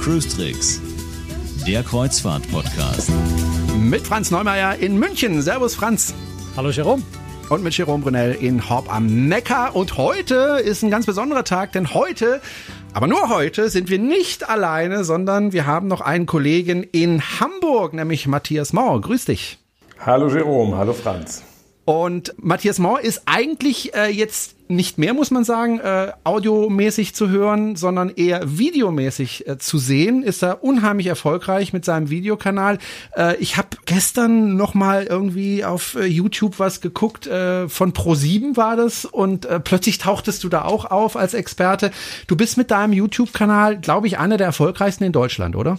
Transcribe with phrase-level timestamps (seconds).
[0.00, 0.82] Cruise Tricks,
[1.66, 3.10] der Kreuzfahrt-Podcast.
[3.78, 5.40] Mit Franz Neumeier in München.
[5.40, 6.12] Servus, Franz.
[6.54, 7.02] Hallo, Jerome.
[7.48, 9.74] Und mit Jerome Brunel in Horb am Neckar.
[9.74, 12.42] Und heute ist ein ganz besonderer Tag, denn heute,
[12.94, 17.92] aber nur heute, sind wir nicht alleine, sondern wir haben noch einen Kollegen in Hamburg,
[17.92, 19.00] nämlich Matthias Mauer.
[19.00, 19.58] Grüß dich.
[19.98, 21.42] Hallo Jerome, hallo Franz.
[21.84, 27.28] Und Matthias Mohr ist eigentlich äh, jetzt nicht mehr, muss man sagen, äh, audiomäßig zu
[27.28, 30.22] hören, sondern eher videomäßig äh, zu sehen.
[30.22, 32.78] Ist er unheimlich erfolgreich mit seinem Videokanal.
[33.14, 37.26] Äh, ich habe gestern noch mal irgendwie auf äh, YouTube was geguckt.
[37.26, 41.90] Äh, von Pro7 war das und äh, plötzlich tauchtest du da auch auf als Experte.
[42.26, 45.78] Du bist mit deinem YouTube-Kanal, glaube ich, einer der erfolgreichsten in Deutschland, oder?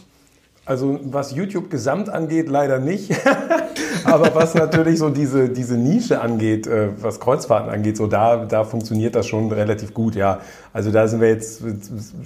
[0.65, 3.11] Also was YouTube gesamt angeht, leider nicht.
[4.03, 8.63] Aber was natürlich so diese, diese Nische angeht, äh, was Kreuzfahrten angeht, so da, da
[8.63, 10.39] funktioniert das schon relativ gut, ja.
[10.75, 11.63] Also da sind wir jetzt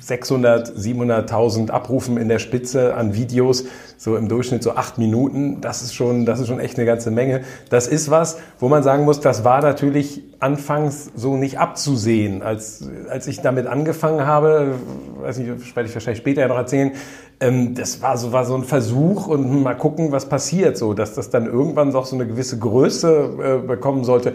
[0.02, 5.62] 600, 700.000 Abrufen in der Spitze an Videos, so im Durchschnitt so acht Minuten.
[5.62, 7.42] Das ist schon, das ist schon echt eine ganze Menge.
[7.70, 12.42] Das ist was, wo man sagen muss, das war natürlich anfangs so nicht abzusehen.
[12.42, 14.74] Als, als ich damit angefangen habe,
[15.22, 16.94] weiß nicht, werde ich wahrscheinlich später ja noch erzählen,
[17.42, 21.16] ähm, das war so, war so ein Versuch und mal gucken, was passiert, so, dass
[21.16, 24.34] das dann irgendwann doch so eine gewisse Größe äh, bekommen sollte.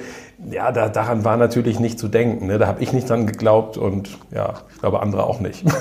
[0.51, 2.47] Ja, da, daran war natürlich nicht zu denken.
[2.47, 2.59] Ne?
[2.59, 5.65] Da habe ich nicht dran geglaubt und ja, ich glaube andere auch nicht.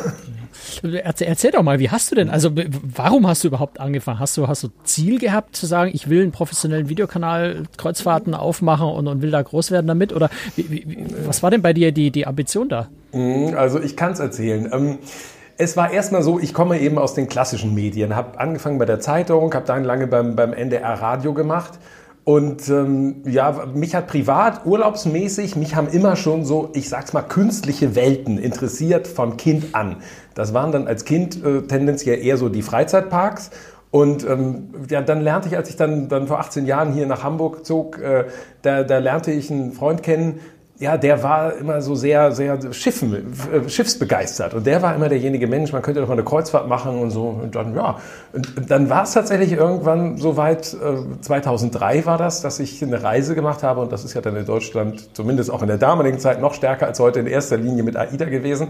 [0.84, 2.52] Erzähl, erzähl, doch mal, wie hast du denn, also
[2.96, 4.20] warum hast du überhaupt angefangen?
[4.20, 8.88] Hast du, hast du Ziel gehabt zu sagen, ich will einen professionellen Videokanal Kreuzfahrten aufmachen
[8.88, 10.14] und, und will da groß werden damit?
[10.14, 12.88] Oder wie, wie, was war denn bei dir die, die Ambition da?
[13.14, 14.70] Mhm, also ich kann es erzählen.
[14.72, 15.00] Ähm,
[15.58, 19.00] es war erstmal so, ich komme eben aus den klassischen Medien, habe angefangen bei der
[19.00, 21.80] Zeitung, habe dann lange beim, beim NDR Radio gemacht.
[22.26, 27.22] Und ähm, ja, mich hat privat, urlaubsmäßig, mich haben immer schon so, ich sag's mal,
[27.22, 29.98] künstliche Welten interessiert von Kind an.
[30.34, 33.52] Das waren dann als Kind äh, tendenziell eher so die Freizeitparks.
[33.92, 37.24] Und ähm, ja, dann lernte ich, als ich dann, dann vor 18 Jahren hier nach
[37.24, 38.26] Hamburg zog, äh,
[38.62, 40.40] da, da lernte ich einen Freund kennen,
[40.80, 44.54] ja, der war immer so sehr, sehr Schiffen, äh, schiffsbegeistert.
[44.56, 47.28] Und der war immer derjenige Mensch, man könnte doch mal eine Kreuzfahrt machen und so.
[47.28, 48.00] Und dann, ja,
[48.34, 53.04] und dann war es tatsächlich irgendwann so weit, äh, 2003 war das, dass ich eine
[53.04, 53.82] Reise gemacht habe.
[53.82, 56.88] Und das ist ja dann in Deutschland, zumindest auch in der damaligen Zeit, noch stärker
[56.88, 58.70] als heute in erster Linie mit AIDA gewesen.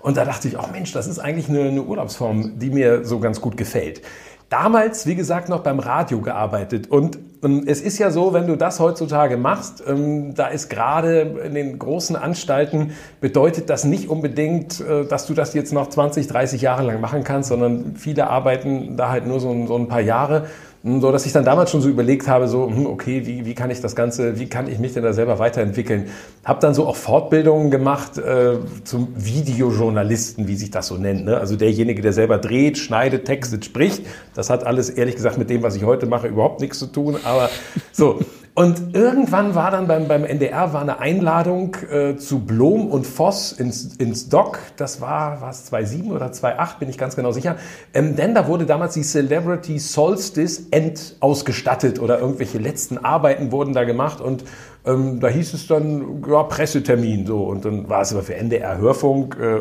[0.00, 3.20] Und da dachte ich, oh Mensch, das ist eigentlich eine, eine Urlaubsform, die mir so
[3.20, 4.02] ganz gut gefällt
[4.48, 6.90] damals, wie gesagt, noch beim Radio gearbeitet.
[6.90, 11.54] Und es ist ja so, wenn du das heutzutage machst, ähm, da ist gerade in
[11.54, 16.62] den großen Anstalten, bedeutet das nicht unbedingt, äh, dass du das jetzt noch 20, 30
[16.62, 20.46] Jahre lang machen kannst, sondern viele arbeiten da halt nur so, so ein paar Jahre
[20.84, 23.70] so dass ich dann damals schon so überlegt habe, so, hm, okay, wie, wie kann
[23.70, 26.06] ich das Ganze, wie kann ich mich denn da selber weiterentwickeln?
[26.44, 31.24] Habe dann so auch Fortbildungen gemacht äh, zum Videojournalisten, wie sich das so nennt.
[31.24, 31.36] Ne?
[31.36, 34.04] Also derjenige, der selber dreht, schneidet, textet, spricht.
[34.34, 37.16] Das hat alles ehrlich gesagt mit dem, was ich heute mache, überhaupt nichts zu tun.
[37.22, 37.48] Aber
[37.92, 38.18] so,
[38.54, 43.52] und irgendwann war dann beim, beim NDR war eine Einladung äh, zu Blom und Voss
[43.52, 44.58] ins, ins Doc.
[44.76, 47.56] Das war was 2007 oder 2008, bin ich ganz genau sicher.
[47.94, 53.72] Ähm, denn da wurde damals die Celebrity Solstice End ausgestattet oder irgendwelche letzten Arbeiten wurden
[53.72, 54.44] da gemacht und
[54.84, 57.44] ähm, da hieß es dann, ja, Pressetermin so.
[57.44, 59.60] Und dann war es aber für NDR Hörfunk äh,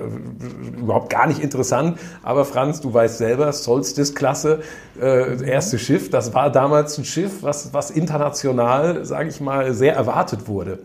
[0.79, 1.99] überhaupt gar nicht interessant.
[2.23, 4.61] Aber Franz, du weißt selber, Solstice-Klasse,
[4.99, 9.93] äh, erste Schiff, das war damals ein Schiff, was, was international, sage ich mal, sehr
[9.93, 10.79] erwartet wurde.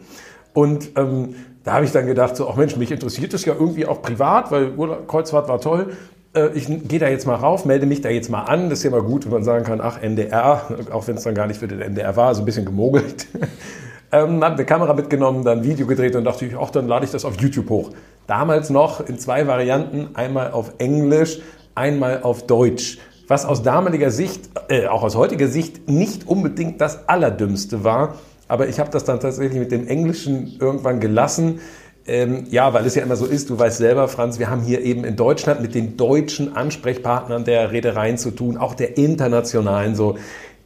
[0.52, 3.86] Und ähm, da habe ich dann gedacht, so, ach Mensch, mich interessiert das ja irgendwie
[3.86, 4.72] auch privat, weil
[5.06, 5.92] Kreuzfahrt war toll
[6.34, 8.68] äh, ich gehe da jetzt mal rauf, melde mich da jetzt mal an.
[8.68, 11.34] Das ist ja mal gut, wenn man sagen kann, ach, NDR, auch wenn es dann
[11.34, 13.26] gar nicht für den NDR war, so ein bisschen gemogelt.
[14.12, 17.04] Ähm, habe eine Kamera mitgenommen, dann ein Video gedreht und dachte ich, ach, dann lade
[17.04, 17.90] ich das auf YouTube hoch.
[18.26, 21.40] Damals noch in zwei Varianten, einmal auf Englisch,
[21.74, 22.98] einmal auf Deutsch.
[23.28, 28.14] Was aus damaliger Sicht, äh, auch aus heutiger Sicht, nicht unbedingt das Allerdümmste war.
[28.48, 31.60] Aber ich habe das dann tatsächlich mit dem Englischen irgendwann gelassen.
[32.08, 34.82] Ähm, ja, weil es ja immer so ist, du weißt selber, Franz, wir haben hier
[34.82, 40.16] eben in Deutschland mit den deutschen Ansprechpartnern der Reedereien zu tun, auch der internationalen so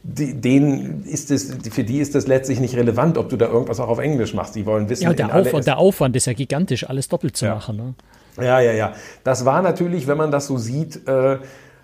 [0.03, 3.79] die, denen ist es, für die ist das letztlich nicht relevant, ob du da irgendwas
[3.79, 4.55] auch auf Englisch machst.
[4.55, 5.03] Die wollen wissen.
[5.03, 7.55] Ja, der, Aufwand, der Aufwand ist ja gigantisch, alles doppelt zu ja.
[7.55, 7.77] machen.
[7.77, 7.93] Ne?
[8.43, 8.93] Ja, ja, ja.
[9.23, 11.37] Das war natürlich, wenn man das so sieht, äh,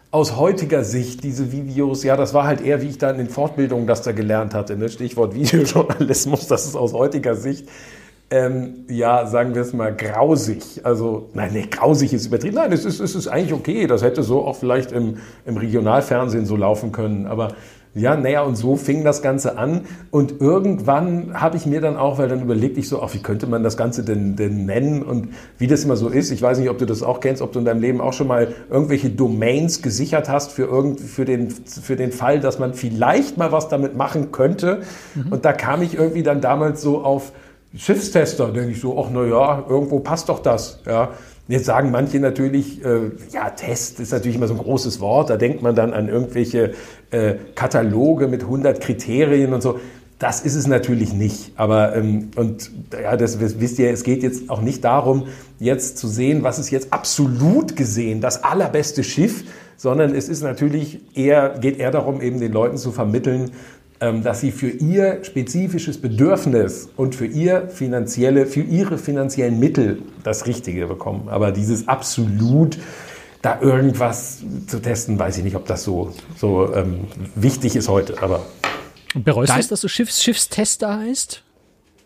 [0.10, 3.30] aus heutiger Sicht, diese Videos, ja, das war halt eher, wie ich da in den
[3.30, 4.78] Fortbildungen das da gelernt hatte.
[4.78, 4.90] Ne?
[4.90, 7.68] Stichwort Videojournalismus, das ist aus heutiger Sicht
[8.30, 10.82] ähm, ja, sagen wir es mal, grausig.
[10.84, 12.56] Also, nein, nee, grausig ist übertrieben.
[12.56, 13.88] Nein, es ist, es ist eigentlich okay.
[13.88, 17.26] Das hätte so auch vielleicht im, im Regionalfernsehen so laufen können.
[17.26, 17.54] Aber
[17.98, 19.82] Ja, naja, und so fing das Ganze an.
[20.12, 23.48] Und irgendwann habe ich mir dann auch, weil dann überlegte ich so, ach, wie könnte
[23.48, 26.32] man das Ganze denn, denn nennen und wie das immer so ist.
[26.32, 28.28] Ich weiß nicht, ob du das auch kennst, ob du in deinem Leben auch schon
[28.28, 33.38] mal irgendwelche Domains gesichert hast für, irgend, für, den, für den Fall, dass man vielleicht
[33.38, 34.82] mal was damit machen könnte.
[35.16, 35.32] Mhm.
[35.32, 37.32] Und da kam ich irgendwie dann damals so auf
[37.76, 41.10] Schiffstester, denke ich so, ach, na ja, irgendwo passt doch das, ja.
[41.48, 45.30] Jetzt sagen manche natürlich, äh, ja, Test ist natürlich immer so ein großes Wort.
[45.30, 46.74] Da denkt man dann an irgendwelche
[47.12, 49.80] äh, Kataloge mit 100 Kriterien und so.
[50.20, 51.52] Das ist es natürlich nicht.
[51.56, 55.28] Aber, ähm, und ja, das wisst ihr, es geht jetzt auch nicht darum,
[55.60, 59.44] jetzt zu sehen, was ist jetzt absolut gesehen, das allerbeste Schiff,
[59.78, 63.52] sondern es ist natürlich eher, geht eher darum, eben den Leuten zu vermitteln,
[64.00, 70.46] dass sie für ihr spezifisches Bedürfnis und für ihr finanzielle, für ihre finanziellen Mittel das
[70.46, 71.30] Richtige bekommen.
[71.30, 72.78] Aber dieses absolut
[73.42, 78.22] da irgendwas zu testen, weiß ich nicht, ob das so, so ähm, wichtig ist heute.
[78.22, 78.46] Aber
[79.16, 81.44] bereust du es, dass du Schiffs, Schiffstester heißt?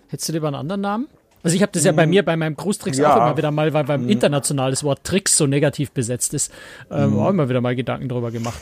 [0.10, 1.08] Hättest du lieber einen anderen Namen?
[1.44, 3.14] Also ich habe das ja bei mm, mir bei meinem Cruise-Tricks ja.
[3.14, 4.10] auch immer wieder mal, weil beim mm.
[4.10, 6.52] international das Wort Tricks so negativ besetzt ist,
[6.92, 7.20] ähm, mm.
[7.20, 8.62] auch immer wieder mal Gedanken drüber gemacht.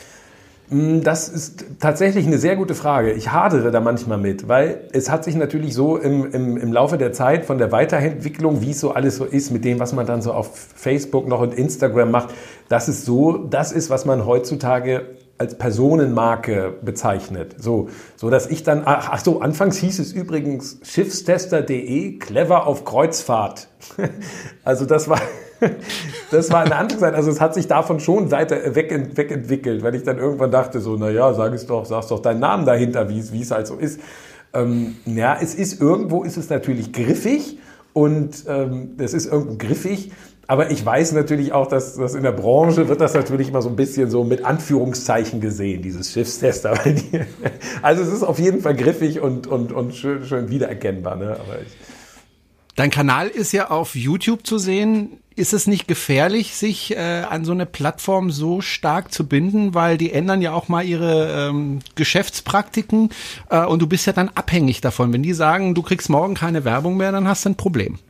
[0.70, 3.12] Mm, das ist tatsächlich eine sehr gute Frage.
[3.12, 6.96] Ich hadere da manchmal mit, weil es hat sich natürlich so im, im, im Laufe
[6.96, 10.06] der Zeit von der Weiterentwicklung, wie es so alles so ist, mit dem, was man
[10.06, 12.30] dann so auf Facebook noch und Instagram macht,
[12.68, 15.06] dass es so das ist, was man heutzutage
[15.40, 17.56] als Personenmarke bezeichnet.
[17.58, 22.84] So, so dass ich dann, ach, ach so, anfangs hieß es übrigens schiffstester.de, clever auf
[22.84, 23.68] Kreuzfahrt.
[24.64, 25.18] also das war,
[26.30, 27.14] das war eine andere Zeit.
[27.14, 30.96] Also es hat sich davon schon weiter weg, wegentwickelt, weil ich dann irgendwann dachte so,
[30.96, 33.66] na ja, sag es doch, sag's doch deinen Namen dahinter, wie es, wie es halt
[33.66, 33.98] so ist.
[34.52, 37.58] Ähm, ja, es ist irgendwo, ist es natürlich griffig
[37.94, 40.12] und ähm, es ist irgendwo griffig,
[40.50, 43.68] aber ich weiß natürlich auch, dass, dass in der Branche wird das natürlich immer so
[43.68, 46.76] ein bisschen so mit Anführungszeichen gesehen, dieses Schiffstester.
[47.82, 51.14] also es ist auf jeden Fall griffig und, und, und schön, schön wiedererkennbar.
[51.14, 51.38] Ne?
[51.38, 51.68] Aber ich,
[52.74, 55.20] Dein Kanal ist ja auf YouTube zu sehen.
[55.36, 59.98] Ist es nicht gefährlich, sich äh, an so eine Plattform so stark zu binden, weil
[59.98, 63.10] die ändern ja auch mal ihre ähm, Geschäftspraktiken
[63.50, 65.12] äh, und du bist ja dann abhängig davon.
[65.12, 68.00] Wenn die sagen, du kriegst morgen keine Werbung mehr, dann hast du ein Problem.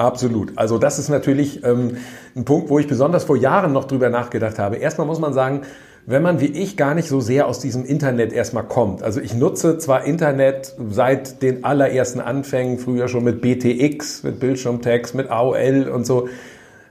[0.00, 0.56] Absolut.
[0.56, 1.98] Also das ist natürlich ähm,
[2.34, 4.76] ein Punkt, wo ich besonders vor Jahren noch drüber nachgedacht habe.
[4.76, 5.60] Erstmal muss man sagen,
[6.06, 9.02] wenn man wie ich gar nicht so sehr aus diesem Internet erstmal kommt.
[9.02, 15.14] Also ich nutze zwar Internet seit den allerersten Anfängen, früher schon mit BTX, mit Bildschirmtext,
[15.14, 16.30] mit AOL und so.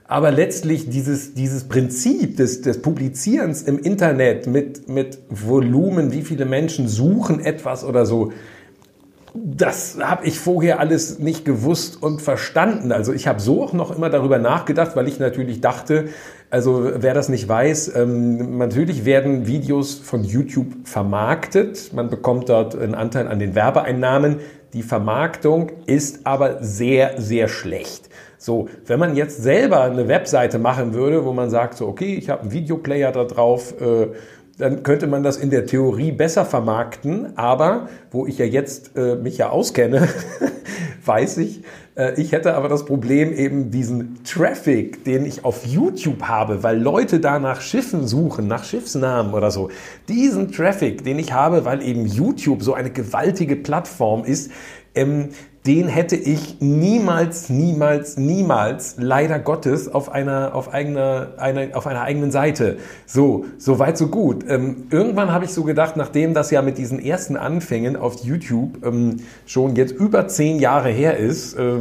[0.04, 6.44] Aber letztlich dieses, dieses Prinzip des, des Publizierens im Internet mit, mit Volumen, wie viele
[6.44, 8.32] Menschen suchen etwas oder so,
[9.34, 12.92] das habe ich vorher alles nicht gewusst und verstanden.
[12.92, 16.08] Also ich habe so auch noch immer darüber nachgedacht, weil ich natürlich dachte,
[16.50, 21.92] also wer das nicht weiß, ähm, natürlich werden Videos von YouTube vermarktet.
[21.92, 24.36] Man bekommt dort einen Anteil an den Werbeeinnahmen.
[24.72, 28.08] Die Vermarktung ist aber sehr, sehr schlecht.
[28.38, 32.30] So, wenn man jetzt selber eine Webseite machen würde, wo man sagt, so, okay, ich
[32.30, 34.08] habe einen Videoplayer da drauf, äh,
[34.60, 37.36] dann könnte man das in der Theorie besser vermarkten.
[37.36, 40.08] Aber wo ich ja jetzt äh, mich ja auskenne,
[41.04, 41.62] weiß ich,
[41.96, 46.80] äh, ich hätte aber das Problem eben diesen Traffic, den ich auf YouTube habe, weil
[46.80, 49.70] Leute da nach Schiffen suchen, nach Schiffsnamen oder so.
[50.08, 54.50] Diesen Traffic, den ich habe, weil eben YouTube so eine gewaltige Plattform ist,
[54.94, 55.28] ähm,
[55.66, 62.00] den hätte ich niemals, niemals, niemals, leider Gottes, auf einer, auf eigener, einer, auf einer
[62.00, 62.78] eigenen Seite.
[63.04, 64.44] So, so weit, so gut.
[64.48, 68.84] Ähm, irgendwann habe ich so gedacht, nachdem das ja mit diesen ersten Anfängen auf YouTube
[68.86, 71.80] ähm, schon jetzt über zehn Jahre her ist, äh,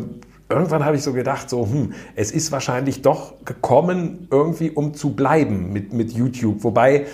[0.50, 5.12] irgendwann habe ich so gedacht, so, hm, es ist wahrscheinlich doch gekommen, irgendwie um zu
[5.12, 6.63] bleiben mit, mit YouTube.
[6.63, 7.05] Wobei,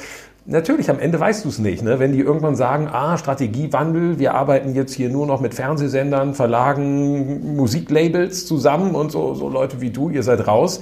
[0.47, 1.81] Natürlich, am Ende weißt du es nicht.
[1.81, 1.97] Ne?
[1.97, 7.55] Wenn die irgendwann sagen, ah, Strategiewandel, wir arbeiten jetzt hier nur noch mit Fernsehsendern, Verlagen,
[7.55, 10.81] Musiklabels zusammen und so, so Leute wie du, ihr seid raus.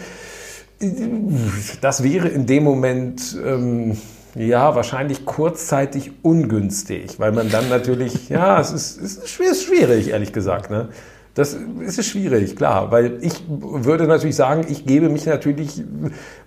[1.80, 3.96] Das wäre in dem Moment, ähm,
[4.36, 10.34] ja, wahrscheinlich kurzzeitig ungünstig, weil man dann natürlich, ja, es ist, es ist schwierig, ehrlich
[10.34, 10.72] gesagt.
[10.72, 10.90] Ne?
[11.36, 15.84] Das ist schwierig, klar, weil ich würde natürlich sagen, ich gebe mich natürlich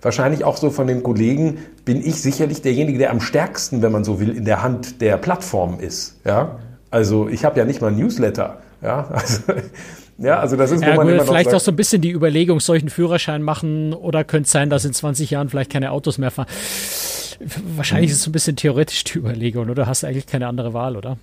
[0.01, 4.05] wahrscheinlich auch so von den Kollegen, bin ich sicherlich derjenige, der am stärksten, wenn man
[4.05, 6.21] so will, in der Hand der Plattform ist.
[6.23, 8.61] Ja, also ich habe ja nicht mal ein Newsletter.
[8.81, 9.41] Ja, also,
[10.19, 12.11] ja, also das ist, wo ja, man gut, vielleicht sagt, auch so ein bisschen die
[12.11, 16.17] Überlegung, solchen Führerschein machen oder könnte es sein, dass in 20 Jahren vielleicht keine Autos
[16.17, 16.47] mehr fahren.
[17.75, 19.85] Wahrscheinlich ist es so ein bisschen theoretisch die Überlegung, oder?
[19.85, 21.17] Hast du eigentlich keine andere Wahl, oder?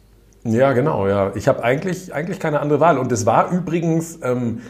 [0.45, 1.33] Ja, genau, ja.
[1.35, 2.99] Ich habe eigentlich, eigentlich keine andere Wahl.
[2.99, 4.61] Und es war übrigens ähm,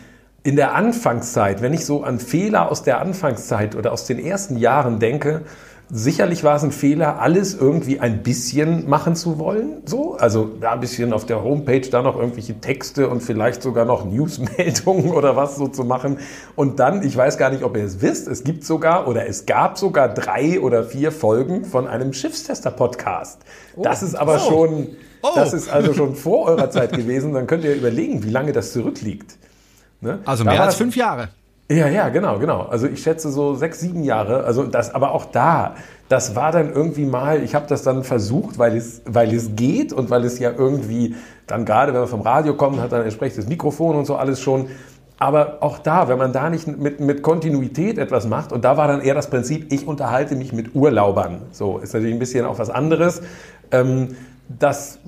[0.44, 4.56] in der Anfangszeit, wenn ich so an Fehler aus der Anfangszeit oder aus den ersten
[4.56, 5.42] Jahren denke,
[5.96, 9.82] Sicherlich war es ein Fehler, alles irgendwie ein bisschen machen zu wollen.
[9.86, 13.84] So, also ja, ein bisschen auf der Homepage da noch irgendwelche Texte und vielleicht sogar
[13.84, 16.18] noch Newsmeldungen oder was so zu machen.
[16.56, 19.46] Und dann, ich weiß gar nicht, ob ihr es wisst, es gibt sogar oder es
[19.46, 23.42] gab sogar drei oder vier Folgen von einem Schiffstester-Podcast.
[23.76, 23.82] Oh.
[23.82, 24.48] Das ist aber oh.
[24.50, 24.88] schon,
[25.22, 25.28] oh.
[25.36, 27.34] das ist also schon vor eurer Zeit gewesen.
[27.34, 29.36] Dann könnt ihr überlegen, wie lange das zurückliegt.
[30.00, 30.18] Ne?
[30.24, 31.28] Also mehr als fünf Jahre.
[31.71, 32.62] Ja, ja, genau, genau.
[32.62, 34.44] Also ich schätze so sechs, sieben Jahre.
[34.44, 35.76] Also das, aber auch da,
[36.11, 39.92] das war dann irgendwie mal, ich habe das dann versucht, weil es, weil es geht
[39.92, 41.16] und weil es ja irgendwie
[41.47, 44.68] dann gerade, wenn man vom Radio kommt, hat dann entsprechendes Mikrofon und so alles schon.
[45.18, 48.87] Aber auch da, wenn man da nicht mit, mit Kontinuität etwas macht, und da war
[48.87, 51.42] dann eher das Prinzip, ich unterhalte mich mit Urlaubern.
[51.52, 53.23] So, ist natürlich ein bisschen auch was anderes.
[53.71, 54.16] Ähm,
[54.48, 54.98] das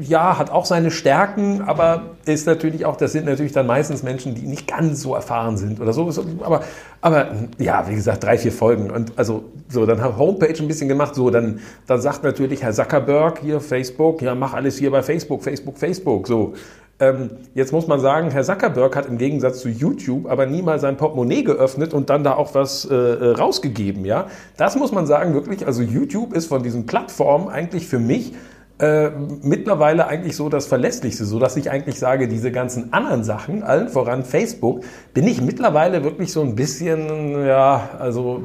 [0.00, 4.34] ja hat auch seine Stärken, aber ist natürlich auch, das sind natürlich dann meistens Menschen,
[4.34, 6.12] die nicht ganz so erfahren sind oder so.
[6.42, 6.62] Aber,
[7.00, 7.28] aber
[7.58, 8.90] ja, wie gesagt, drei, vier Folgen.
[8.90, 11.14] Und also so, dann habe Homepage ein bisschen gemacht.
[11.14, 15.42] So, dann, dann sagt natürlich Herr Zuckerberg hier Facebook, ja, mach alles hier bei Facebook,
[15.42, 16.26] Facebook, Facebook.
[16.26, 16.52] So.
[16.98, 20.78] Ähm, jetzt muss man sagen, Herr Zuckerberg hat im Gegensatz zu YouTube aber nie mal
[20.80, 24.04] sein Portemonnaie geöffnet und dann da auch was äh, äh rausgegeben.
[24.04, 24.26] Ja,
[24.58, 25.66] das muss man sagen wirklich.
[25.66, 28.32] Also YouTube ist von diesen Plattformen eigentlich für mich
[28.78, 29.10] äh,
[29.42, 33.88] mittlerweile eigentlich so das Verlässlichste, so dass ich eigentlich sage, diese ganzen anderen Sachen, allen
[33.88, 38.42] voran Facebook, bin ich mittlerweile wirklich so ein bisschen, ja, also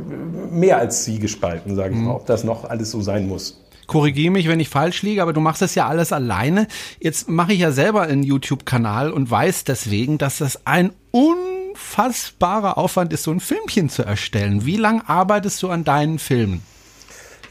[0.51, 2.05] mehr als sie gespalten, sage ich mhm.
[2.05, 3.61] mal, ob das noch alles so sein muss
[3.91, 6.67] korrigiere mich, wenn ich falsch liege, aber du machst das ja alles alleine.
[7.01, 13.11] Jetzt mache ich ja selber einen YouTube-Kanal und weiß deswegen, dass das ein unfassbarer Aufwand
[13.11, 14.65] ist, so ein Filmchen zu erstellen.
[14.65, 16.63] Wie lange arbeitest du an deinen Filmen?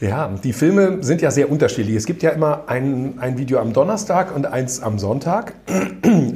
[0.01, 1.95] Ja, die Filme sind ja sehr unterschiedlich.
[1.95, 5.53] Es gibt ja immer ein, ein Video am Donnerstag und eins am Sonntag.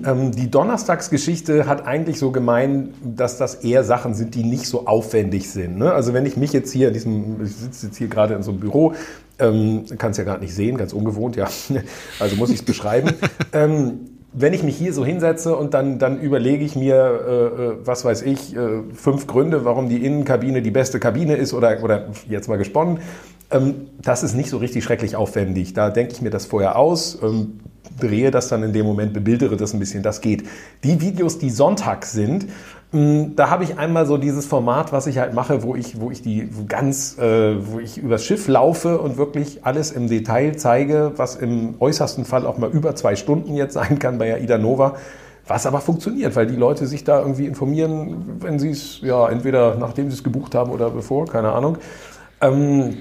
[0.06, 4.86] Ähm, die Donnerstagsgeschichte hat eigentlich so gemein, dass das eher Sachen sind, die nicht so
[4.86, 5.80] aufwendig sind.
[5.80, 5.92] Ne?
[5.92, 8.52] Also wenn ich mich jetzt hier in diesem, ich sitze jetzt hier gerade in so
[8.52, 8.94] einem Büro,
[9.40, 11.48] ähm, kann es ja gerade nicht sehen, ganz ungewohnt, ja.
[12.20, 13.14] Also muss ich es beschreiben.
[13.54, 17.74] ähm, wenn ich mich hier so hinsetze und dann, dann überlege ich mir, äh, äh,
[17.86, 22.08] was weiß ich, äh, fünf Gründe, warum die Innenkabine die beste Kabine ist oder, oder
[22.28, 23.00] jetzt mal gesponnen,
[24.02, 25.74] das ist nicht so richtig schrecklich aufwendig.
[25.74, 27.60] Da denke ich mir das vorher aus, ähm,
[28.00, 30.44] drehe das dann in dem Moment, bebildere das ein bisschen, das geht.
[30.84, 32.48] Die Videos, die Sonntag sind,
[32.94, 36.12] ähm, da habe ich einmal so dieses Format, was ich halt mache, wo ich, wo
[36.12, 41.14] ich die ganz, äh, wo ich übers Schiff laufe und wirklich alles im Detail zeige,
[41.18, 44.96] was im äußersten Fall auch mal über zwei Stunden jetzt sein kann bei Aida Nova.
[45.48, 49.76] Was aber funktioniert, weil die Leute sich da irgendwie informieren, wenn sie es, ja, entweder
[49.76, 51.78] nachdem sie es gebucht haben oder bevor, keine Ahnung.
[52.42, 52.98] Ähm,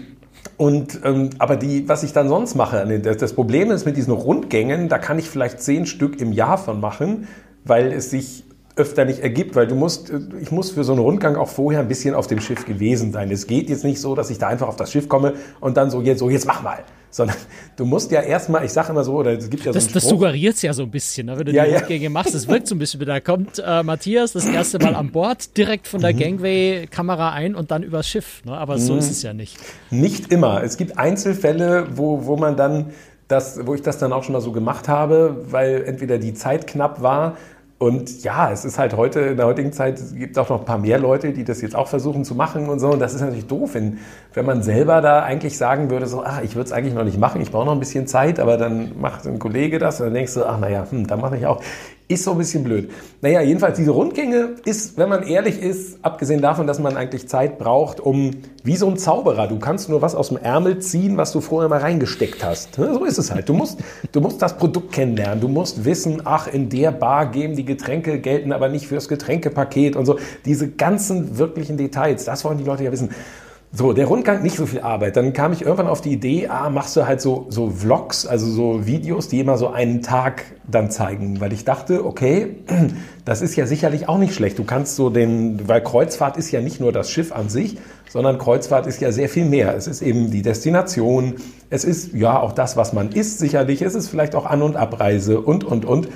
[0.56, 4.12] und ähm, aber die, was ich dann sonst mache, das, das Problem ist mit diesen
[4.12, 7.28] Rundgängen, da kann ich vielleicht zehn Stück im Jahr von machen,
[7.64, 8.44] weil es sich
[8.76, 11.88] öfter nicht ergibt, weil du musst, ich muss für so einen Rundgang auch vorher ein
[11.88, 13.30] bisschen auf dem Schiff gewesen sein.
[13.30, 15.90] Es geht jetzt nicht so, dass ich da einfach auf das Schiff komme und dann
[15.90, 16.78] so jetzt, so jetzt mach mal,
[17.14, 17.37] sondern
[17.76, 19.94] du musst ja erstmal, ich sage immer so, oder es gibt ja das, so einen
[19.94, 21.38] Das suggeriert ja so ein bisschen, ne?
[21.38, 22.11] wenn du ja, die ja.
[22.11, 25.56] Machst, es wirkt so ein bisschen, da kommt äh, Matthias das erste Mal an Bord,
[25.56, 26.18] direkt von der mhm.
[26.18, 28.56] Gangway-Kamera ein und dann übers Schiff, ne?
[28.56, 28.99] aber so mhm.
[28.99, 29.59] ist es ja nicht.
[29.92, 30.64] Nicht immer.
[30.64, 32.87] Es gibt Einzelfälle, wo, wo man dann
[33.28, 36.66] das, wo ich das dann auch schon mal so gemacht habe, weil entweder die Zeit
[36.66, 37.37] knapp war
[37.78, 40.64] und ja, es ist halt heute, in der heutigen Zeit, es gibt auch noch ein
[40.64, 42.90] paar mehr Leute, die das jetzt auch versuchen zu machen und so.
[42.90, 43.98] Und das ist natürlich doof, wenn,
[44.32, 47.18] wenn man selber da eigentlich sagen würde, so, ach, ich würde es eigentlich noch nicht
[47.18, 50.14] machen, ich brauche noch ein bisschen Zeit, aber dann macht ein Kollege das und dann
[50.14, 51.60] denkst du, ach naja, hm, dann mache ich auch.
[52.06, 52.90] Ist so ein bisschen blöd.
[53.23, 57.58] Naja, jedenfalls diese Rundgänge ist, wenn man ehrlich ist, abgesehen davon, dass man eigentlich Zeit
[57.58, 58.32] braucht, um
[58.62, 61.70] wie so ein Zauberer, du kannst nur was aus dem Ärmel ziehen, was du vorher
[61.70, 62.75] mal reingesteckt hast.
[62.75, 63.49] So ist es halt.
[63.49, 63.80] Du musst,
[64.12, 65.40] du musst das Produkt kennenlernen.
[65.40, 69.96] Du musst wissen, ach, in der Bar geben die Getränke, gelten aber nicht fürs Getränkepaket
[69.96, 70.18] und so.
[70.44, 73.11] Diese ganzen wirklichen Details, das wollen die Leute ja wissen.
[73.76, 75.16] So, der Rundgang, nicht so viel Arbeit.
[75.16, 78.46] Dann kam ich irgendwann auf die Idee, ah, machst du halt so, so Vlogs, also
[78.46, 81.40] so Videos, die immer so einen Tag dann zeigen.
[81.40, 82.54] Weil ich dachte, okay,
[83.24, 84.60] das ist ja sicherlich auch nicht schlecht.
[84.60, 87.76] Du kannst so den, weil Kreuzfahrt ist ja nicht nur das Schiff an sich,
[88.08, 89.74] sondern Kreuzfahrt ist ja sehr viel mehr.
[89.74, 91.34] Es ist eben die Destination,
[91.68, 94.76] es ist ja auch das, was man isst sicherlich, es ist vielleicht auch An- und
[94.76, 96.08] Abreise und, und, und.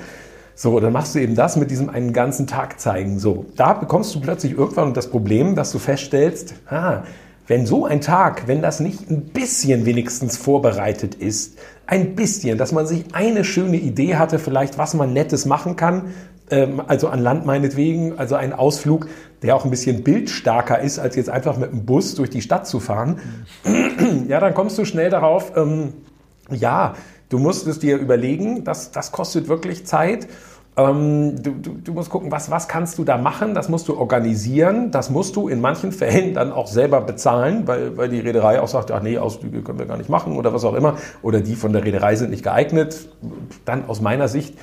[0.55, 3.19] So, dann machst du eben das mit diesem einen ganzen Tag zeigen.
[3.19, 7.03] So, da bekommst du plötzlich irgendwann das Problem, dass du feststellst, ah,
[7.49, 12.71] wenn so ein Tag, wenn das nicht ein bisschen wenigstens vorbereitet ist, ein bisschen, dass
[12.71, 16.13] man sich eine schöne Idee hatte, vielleicht was man Nettes machen kann,
[16.51, 19.07] ähm, also an Land meinetwegen, also ein Ausflug,
[19.41, 22.67] der auch ein bisschen bildstarker ist, als jetzt einfach mit dem Bus durch die Stadt
[22.67, 23.19] zu fahren,
[24.27, 25.93] ja, dann kommst du schnell darauf, ähm,
[26.51, 26.93] ja,
[27.29, 30.27] du musst es dir überlegen, das, das kostet wirklich Zeit
[30.79, 33.97] Ähm, du, du, du, musst gucken, was, was kannst du da machen, das musst du
[33.97, 38.61] organisieren, das musst du in manchen Fällen dann auch selber bezahlen, weil, weil die Reederei
[38.61, 41.41] auch sagt, ach nee, Ausflüge können wir gar nicht machen oder was auch immer, oder
[41.41, 43.09] die von der Reederei sind nicht geeignet.
[43.65, 44.57] Dann aus meiner Sicht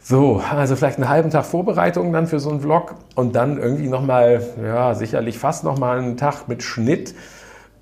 [0.00, 3.88] so, also vielleicht einen halben Tag Vorbereitung dann für so einen Vlog und dann irgendwie
[3.88, 7.14] nochmal, ja, sicherlich fast nochmal einen Tag mit Schnitt.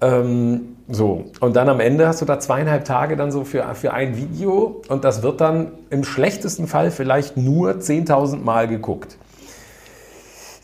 [0.00, 3.92] Ähm, so, und dann am Ende hast du da zweieinhalb Tage dann so für, für
[3.92, 9.16] ein Video und das wird dann im schlechtesten Fall vielleicht nur 10.000 Mal geguckt.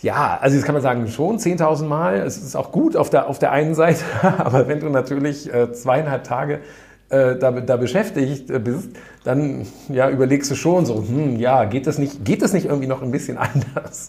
[0.02, 3.28] Ja, also jetzt kann man sagen, schon 10.000 Mal, es ist auch gut auf der,
[3.28, 4.04] auf der einen Seite,
[4.38, 6.60] aber wenn du natürlich äh, zweieinhalb Tage
[7.08, 8.90] äh, da, da beschäftigt bist,
[9.24, 12.86] dann ja, überlegst du schon so, hm, ja, geht das, nicht, geht das nicht irgendwie
[12.86, 14.08] noch ein bisschen anders?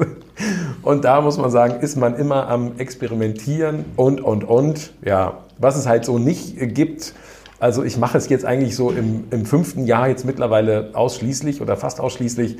[0.81, 4.93] Und da muss man sagen, ist man immer am Experimentieren und, und, und.
[5.03, 7.13] Ja, was es halt so nicht gibt,
[7.59, 11.75] also ich mache es jetzt eigentlich so im, im fünften Jahr jetzt mittlerweile ausschließlich oder
[11.75, 12.57] fast ausschließlich.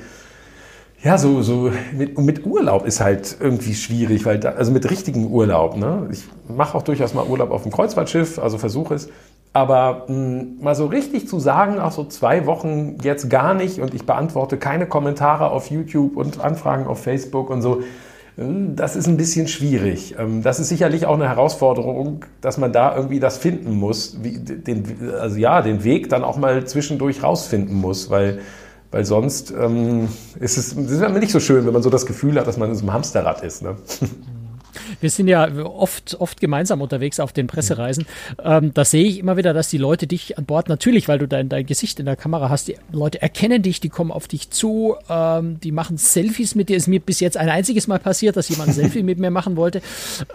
[1.03, 5.31] Ja, so, so mit, mit Urlaub ist halt irgendwie schwierig, weil da, also mit richtigen
[5.31, 5.77] Urlaub.
[5.77, 6.07] Ne?
[6.11, 9.09] Ich mache auch durchaus mal Urlaub auf dem Kreuzfahrtschiff, also versuche es.
[9.57, 13.79] Aber mh, hm, mal so richtig zu sagen, auch so zwei Wochen jetzt gar nicht
[13.79, 17.81] und ich beantworte keine Kommentare auf YouTube und Anfragen auf Facebook und so,
[18.35, 20.13] hm, das ist ein bisschen schwierig.
[20.19, 24.37] Ähm, das ist sicherlich auch eine Herausforderung, dass man da irgendwie das finden muss, wie,
[24.37, 24.83] den,
[25.19, 28.41] also ja, den Weg dann auch mal zwischendurch rausfinden muss, weil,
[28.91, 30.07] weil sonst ähm,
[30.39, 32.75] ist es, ist nicht so schön, wenn man so das Gefühl hat, dass man in
[32.75, 33.63] so einem Hamsterrad ist.
[33.63, 33.75] Ne?
[35.01, 38.05] Wir sind ja oft, oft gemeinsam unterwegs auf den Pressereisen.
[38.43, 41.27] Ähm, da sehe ich immer wieder, dass die Leute dich an Bord, natürlich, weil du
[41.27, 44.49] dein, dein Gesicht in der Kamera hast, die Leute erkennen dich, die kommen auf dich
[44.49, 46.77] zu, ähm, die machen Selfies mit dir.
[46.77, 49.55] Ist mir bis jetzt ein einziges Mal passiert, dass jemand ein Selfie mit mir machen
[49.55, 49.81] wollte.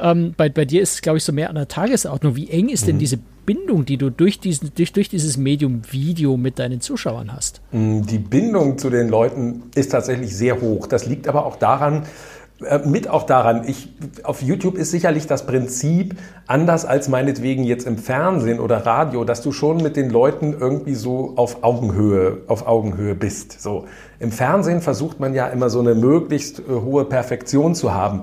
[0.00, 2.37] Ähm, bei, bei dir ist es, glaube ich, so mehr an der Tagesordnung.
[2.37, 3.00] Wie eng ist denn mhm.
[3.00, 7.61] diese Bindung, die du durch, diesen, durch, durch dieses Medium Video mit deinen Zuschauern hast?
[7.72, 10.87] Die Bindung zu den Leuten ist tatsächlich sehr hoch.
[10.87, 12.04] Das liegt aber auch daran,
[12.85, 13.92] mit auch daran, ich,
[14.23, 16.16] auf YouTube ist sicherlich das Prinzip
[16.47, 20.95] anders als meinetwegen jetzt im Fernsehen oder Radio, dass du schon mit den Leuten irgendwie
[20.95, 23.61] so auf Augenhöhe, auf Augenhöhe bist.
[23.61, 23.87] So.
[24.18, 28.22] Im Fernsehen versucht man ja immer so eine möglichst äh, hohe Perfektion zu haben.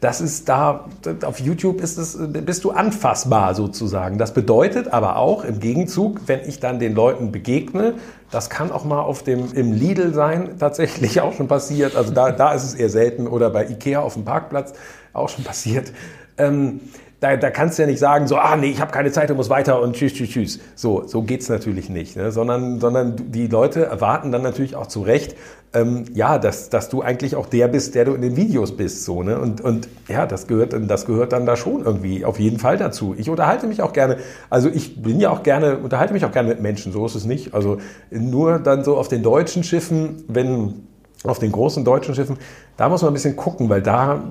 [0.00, 0.86] Das ist da,
[1.24, 4.16] auf YouTube ist es, bist du anfassbar sozusagen.
[4.16, 7.94] Das bedeutet aber auch im Gegenzug, wenn ich dann den Leuten begegne,
[8.30, 11.96] das kann auch mal auf dem, im Lidl sein, tatsächlich auch schon passiert.
[11.96, 14.72] Also da, da ist es eher selten oder bei Ikea auf dem Parkplatz
[15.12, 15.92] auch schon passiert.
[16.38, 16.80] Ähm,
[17.20, 19.34] da, da kannst du ja nicht sagen, so, ah nee, ich habe keine Zeit, du
[19.34, 20.60] musst weiter und tschüss, tschüss, tschüss.
[20.74, 22.32] So, so geht's natürlich nicht, ne?
[22.32, 25.36] sondern, sondern die Leute erwarten dann natürlich auch zu Recht,
[25.74, 29.04] ähm, ja, dass, dass du eigentlich auch der bist, der du in den Videos bist.
[29.04, 29.38] So, ne?
[29.38, 33.14] und, und ja, das gehört, das gehört dann da schon irgendwie auf jeden Fall dazu.
[33.16, 34.16] Ich unterhalte mich auch gerne,
[34.48, 37.26] also ich bin ja auch gerne, unterhalte mich auch gerne mit Menschen, so ist es
[37.26, 37.52] nicht.
[37.52, 37.78] Also
[38.10, 40.86] nur dann so auf den deutschen Schiffen, wenn
[41.24, 42.38] auf den großen deutschen Schiffen,
[42.76, 44.22] da muss man ein bisschen gucken, weil da,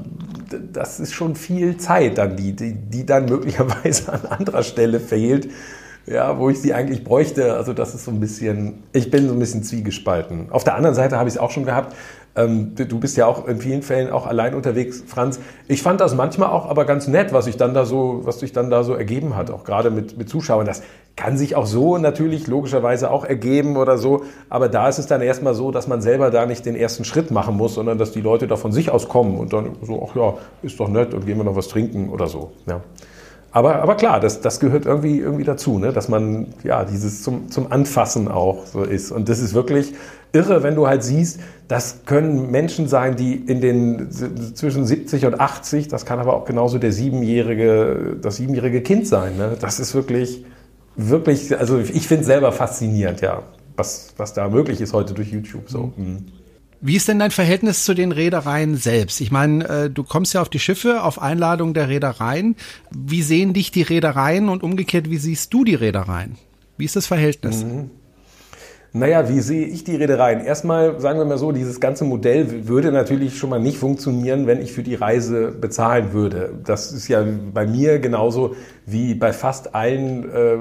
[0.73, 5.49] das ist schon viel Zeit dann, die, die, die dann möglicherweise an anderer Stelle fehlt
[6.09, 7.53] ja, wo ich sie eigentlich bräuchte.
[7.53, 10.51] Also das ist so ein bisschen, ich bin so ein bisschen zwiegespalten.
[10.51, 11.95] Auf der anderen Seite habe ich es auch schon gehabt.
[12.35, 15.39] Ähm, du bist ja auch in vielen Fällen auch allein unterwegs, Franz.
[15.67, 18.53] Ich fand das manchmal auch aber ganz nett, was sich dann da so, was sich
[18.53, 20.65] dann da so ergeben hat, auch gerade mit, mit Zuschauern.
[20.65, 20.83] Das
[21.15, 24.23] kann sich auch so natürlich logischerweise auch ergeben oder so.
[24.49, 27.31] Aber da ist es dann erstmal so, dass man selber da nicht den ersten Schritt
[27.31, 30.15] machen muss, sondern dass die Leute da von sich aus kommen und dann so, ach
[30.15, 32.51] ja, ist doch nett und gehen wir noch was trinken oder so.
[32.67, 32.81] Ja.
[33.51, 35.91] Aber, aber klar, das, das gehört irgendwie, irgendwie dazu, ne?
[35.91, 39.11] dass man ja dieses zum, zum Anfassen auch so ist.
[39.11, 39.93] Und das ist wirklich
[40.33, 45.39] irre, wenn du halt siehst, das können Menschen sein, die in den zwischen 70 und
[45.39, 49.37] 80, das kann aber auch genauso der siebenjährige, das siebenjährige Kind sein.
[49.37, 49.57] Ne?
[49.59, 50.45] Das ist wirklich,
[50.95, 53.41] wirklich, also ich finde es selber faszinierend, ja,
[53.75, 55.69] was, was da möglich ist heute durch YouTube.
[55.69, 55.93] So.
[55.95, 56.25] Mhm.
[56.81, 59.19] Wie ist denn dein Verhältnis zu den Reedereien selbst?
[59.19, 62.55] Ich meine, äh, du kommst ja auf die Schiffe auf Einladung der Reedereien.
[62.89, 66.37] Wie sehen dich die Reedereien und umgekehrt, wie siehst du die Reedereien?
[66.77, 67.65] Wie ist das Verhältnis?
[67.65, 67.91] Mhm.
[68.91, 70.39] Naja, wie sehe ich die Reedereien?
[70.43, 74.59] Erstmal sagen wir mal so, dieses ganze Modell würde natürlich schon mal nicht funktionieren, wenn
[74.59, 76.53] ich für die Reise bezahlen würde.
[76.63, 78.55] Das ist ja bei mir genauso
[78.91, 80.57] wie bei fast allen äh,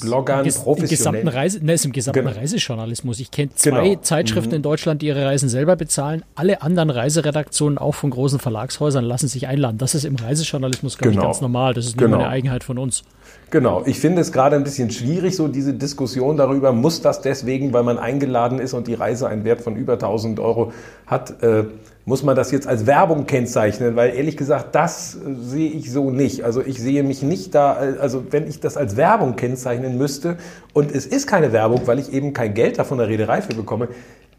[0.00, 1.22] Bloggern Ges professionell.
[1.22, 2.36] Gesamten Reise, ne, ist im gesamten genau.
[2.36, 3.20] Reisejournalismus.
[3.20, 4.00] Ich kenne zwei genau.
[4.00, 4.56] Zeitschriften mhm.
[4.56, 6.24] in Deutschland, die ihre Reisen selber bezahlen.
[6.34, 9.78] Alle anderen Reiseredaktionen, auch von großen Verlagshäusern, lassen sich einladen.
[9.78, 11.22] Das ist im Reisejournalismus, glaube genau.
[11.22, 11.74] ich, ganz normal.
[11.74, 12.20] Das ist nur genau.
[12.20, 13.02] eine Eigenheit von uns.
[13.50, 17.72] Genau, ich finde es gerade ein bisschen schwierig, so diese Diskussion darüber, muss das deswegen,
[17.72, 20.72] weil man eingeladen ist und die Reise einen Wert von über 1000 Euro
[21.06, 21.64] hat, äh,
[22.08, 23.94] muss man das jetzt als Werbung kennzeichnen?
[23.94, 26.42] Weil ehrlich gesagt, das äh, sehe ich so nicht.
[26.42, 30.38] Also ich sehe mich nicht da, äh, also wenn ich das als Werbung kennzeichnen müsste
[30.72, 33.54] und es ist keine Werbung, weil ich eben kein Geld da von der Reederei für
[33.54, 33.88] bekomme,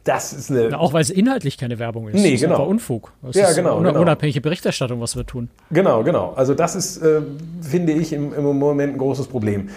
[0.03, 0.69] das ist eine.
[0.71, 2.19] Na, auch weil es inhaltlich keine Werbung ist.
[2.19, 2.63] Nee, das genau.
[2.63, 3.13] Ist Unfug.
[3.21, 4.01] Das Ja, ist genau, Una genau.
[4.01, 5.49] Unabhängige Berichterstattung, was wir tun.
[5.69, 6.33] Genau, genau.
[6.35, 7.21] Also das ist, äh,
[7.61, 9.69] finde ich, im, im Moment ein großes Problem.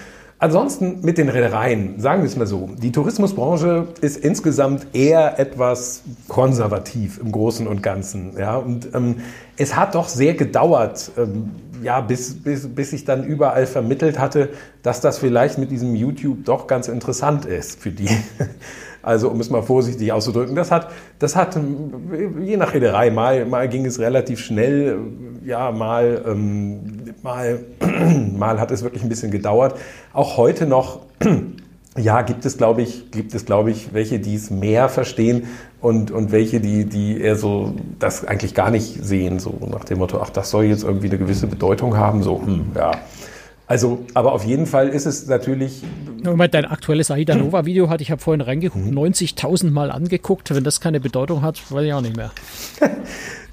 [0.42, 6.02] Ansonsten mit den Reedereien, sagen wir es mal so, die Tourismusbranche ist insgesamt eher etwas
[6.26, 8.36] konservativ im Großen und Ganzen.
[8.36, 8.56] Ja?
[8.56, 9.18] Und ähm,
[9.56, 11.52] es hat doch sehr gedauert, ähm,
[11.84, 14.48] ja, bis, bis, bis ich dann überall vermittelt hatte,
[14.82, 18.08] dass das vielleicht mit diesem YouTube doch ganz interessant ist für die.
[19.02, 20.88] Also um es mal vorsichtig auszudrücken, das hat,
[21.18, 21.58] das hat
[22.40, 24.98] je nach Reederei, mal, mal ging es relativ schnell,
[25.44, 26.80] ja, mal, ähm,
[27.22, 27.60] mal,
[28.36, 29.74] mal hat es wirklich ein bisschen gedauert.
[30.12, 31.00] Auch heute noch,
[31.96, 35.48] ja, gibt es, glaube ich, gibt es, glaube ich, welche, die es mehr verstehen
[35.80, 39.98] und, und welche, die, die eher so das eigentlich gar nicht sehen, so nach dem
[39.98, 42.92] Motto, ach, das soll jetzt irgendwie eine gewisse Bedeutung haben, so, hm, ja.
[43.66, 45.82] Also, aber auf jeden Fall ist es natürlich
[46.24, 48.96] Moment, dein aktuelles Aida Nova Video hatte ich habe vorhin reingeguckt, Mhm.
[48.98, 50.54] 90.000 Mal angeguckt.
[50.54, 52.30] Wenn das keine Bedeutung hat, weiß ich auch nicht mehr.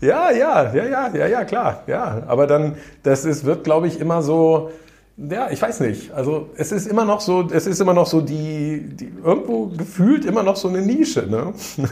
[0.02, 2.24] Ja, ja, ja, ja, ja, ja, klar, ja.
[2.28, 4.72] Aber dann, das ist, wird, glaube ich, immer so,
[5.18, 6.12] ja, ich weiß nicht.
[6.14, 10.24] Also es ist immer noch so, es ist immer noch so die, die irgendwo gefühlt
[10.24, 11.54] immer noch so eine Nische, ne?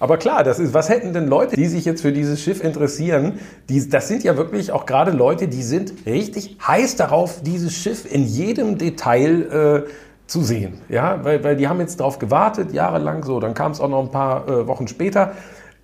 [0.00, 3.40] Aber klar, das ist, was hätten denn Leute, die sich jetzt für dieses Schiff interessieren?
[3.68, 8.10] Die, das sind ja wirklich auch gerade Leute, die sind richtig heiß darauf, dieses Schiff
[8.10, 9.90] in jedem Detail äh,
[10.26, 10.80] zu sehen.
[10.88, 13.40] Ja, weil, weil die haben jetzt darauf gewartet, jahrelang so.
[13.40, 15.32] Dann kam es auch noch ein paar äh, Wochen später.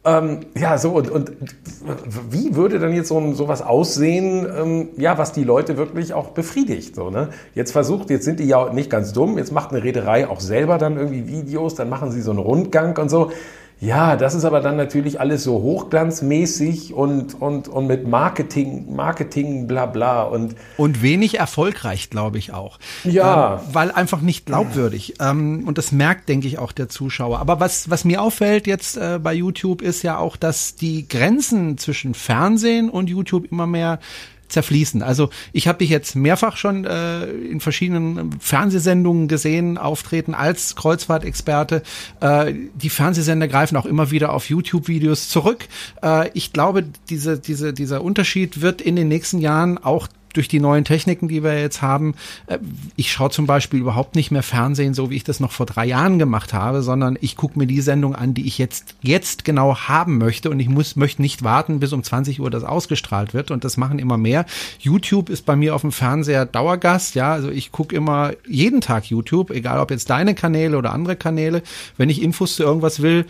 [0.07, 1.33] Ähm, ja, so und, und
[2.31, 6.29] wie würde dann jetzt so ein, sowas aussehen, ähm, ja, was die Leute wirklich auch
[6.29, 7.31] befriedigt, so, ne?
[7.55, 10.77] Jetzt versucht, jetzt sind die ja nicht ganz dumm, jetzt macht eine Reederei auch selber
[10.77, 13.31] dann irgendwie Videos, dann machen sie so einen Rundgang und so.
[13.81, 19.67] Ja, das ist aber dann natürlich alles so hochglanzmäßig und, und, und mit Marketing, Marketing,
[19.67, 22.79] bla bla und Und wenig erfolgreich, glaube ich auch.
[23.05, 23.57] Ja.
[23.57, 25.15] Ähm, weil einfach nicht glaubwürdig.
[25.21, 27.41] Ähm, und das merkt, denke ich, auch der Zuschauer.
[27.41, 31.77] Aber was, was mir auffällt jetzt äh, bei YouTube ist ja auch, dass die Grenzen
[31.77, 33.99] zwischen Fernsehen und YouTube immer mehr
[34.55, 35.03] zerfließen.
[35.03, 41.83] Also ich habe dich jetzt mehrfach schon äh, in verschiedenen Fernsehsendungen gesehen, auftreten als Kreuzfahrtexperte.
[42.21, 45.69] Äh, die Fernsehsender greifen auch immer wieder auf YouTube-Videos zurück.
[46.03, 50.61] Äh, ich glaube, diese, diese, dieser Unterschied wird in den nächsten Jahren auch durch die
[50.61, 52.15] neuen Techniken, die wir jetzt haben.
[52.47, 52.59] Äh,
[52.97, 55.87] Ich schaue zum Beispiel überhaupt nicht mehr Fernsehen, so wie ich das noch vor drei
[55.87, 59.77] Jahren gemacht habe, sondern ich gucke mir die Sendung an, die ich jetzt, jetzt genau
[59.77, 63.51] haben möchte und ich muss, möchte nicht warten, bis um 20 Uhr das ausgestrahlt wird
[63.51, 64.45] und das machen immer mehr.
[64.79, 69.07] YouTube ist bei mir auf dem Fernseher Dauergast, ja, also ich gucke immer jeden Tag
[69.07, 71.63] YouTube, egal ob jetzt deine Kanäle oder andere Kanäle.
[71.97, 73.27] Wenn ich Infos zu irgendwas will,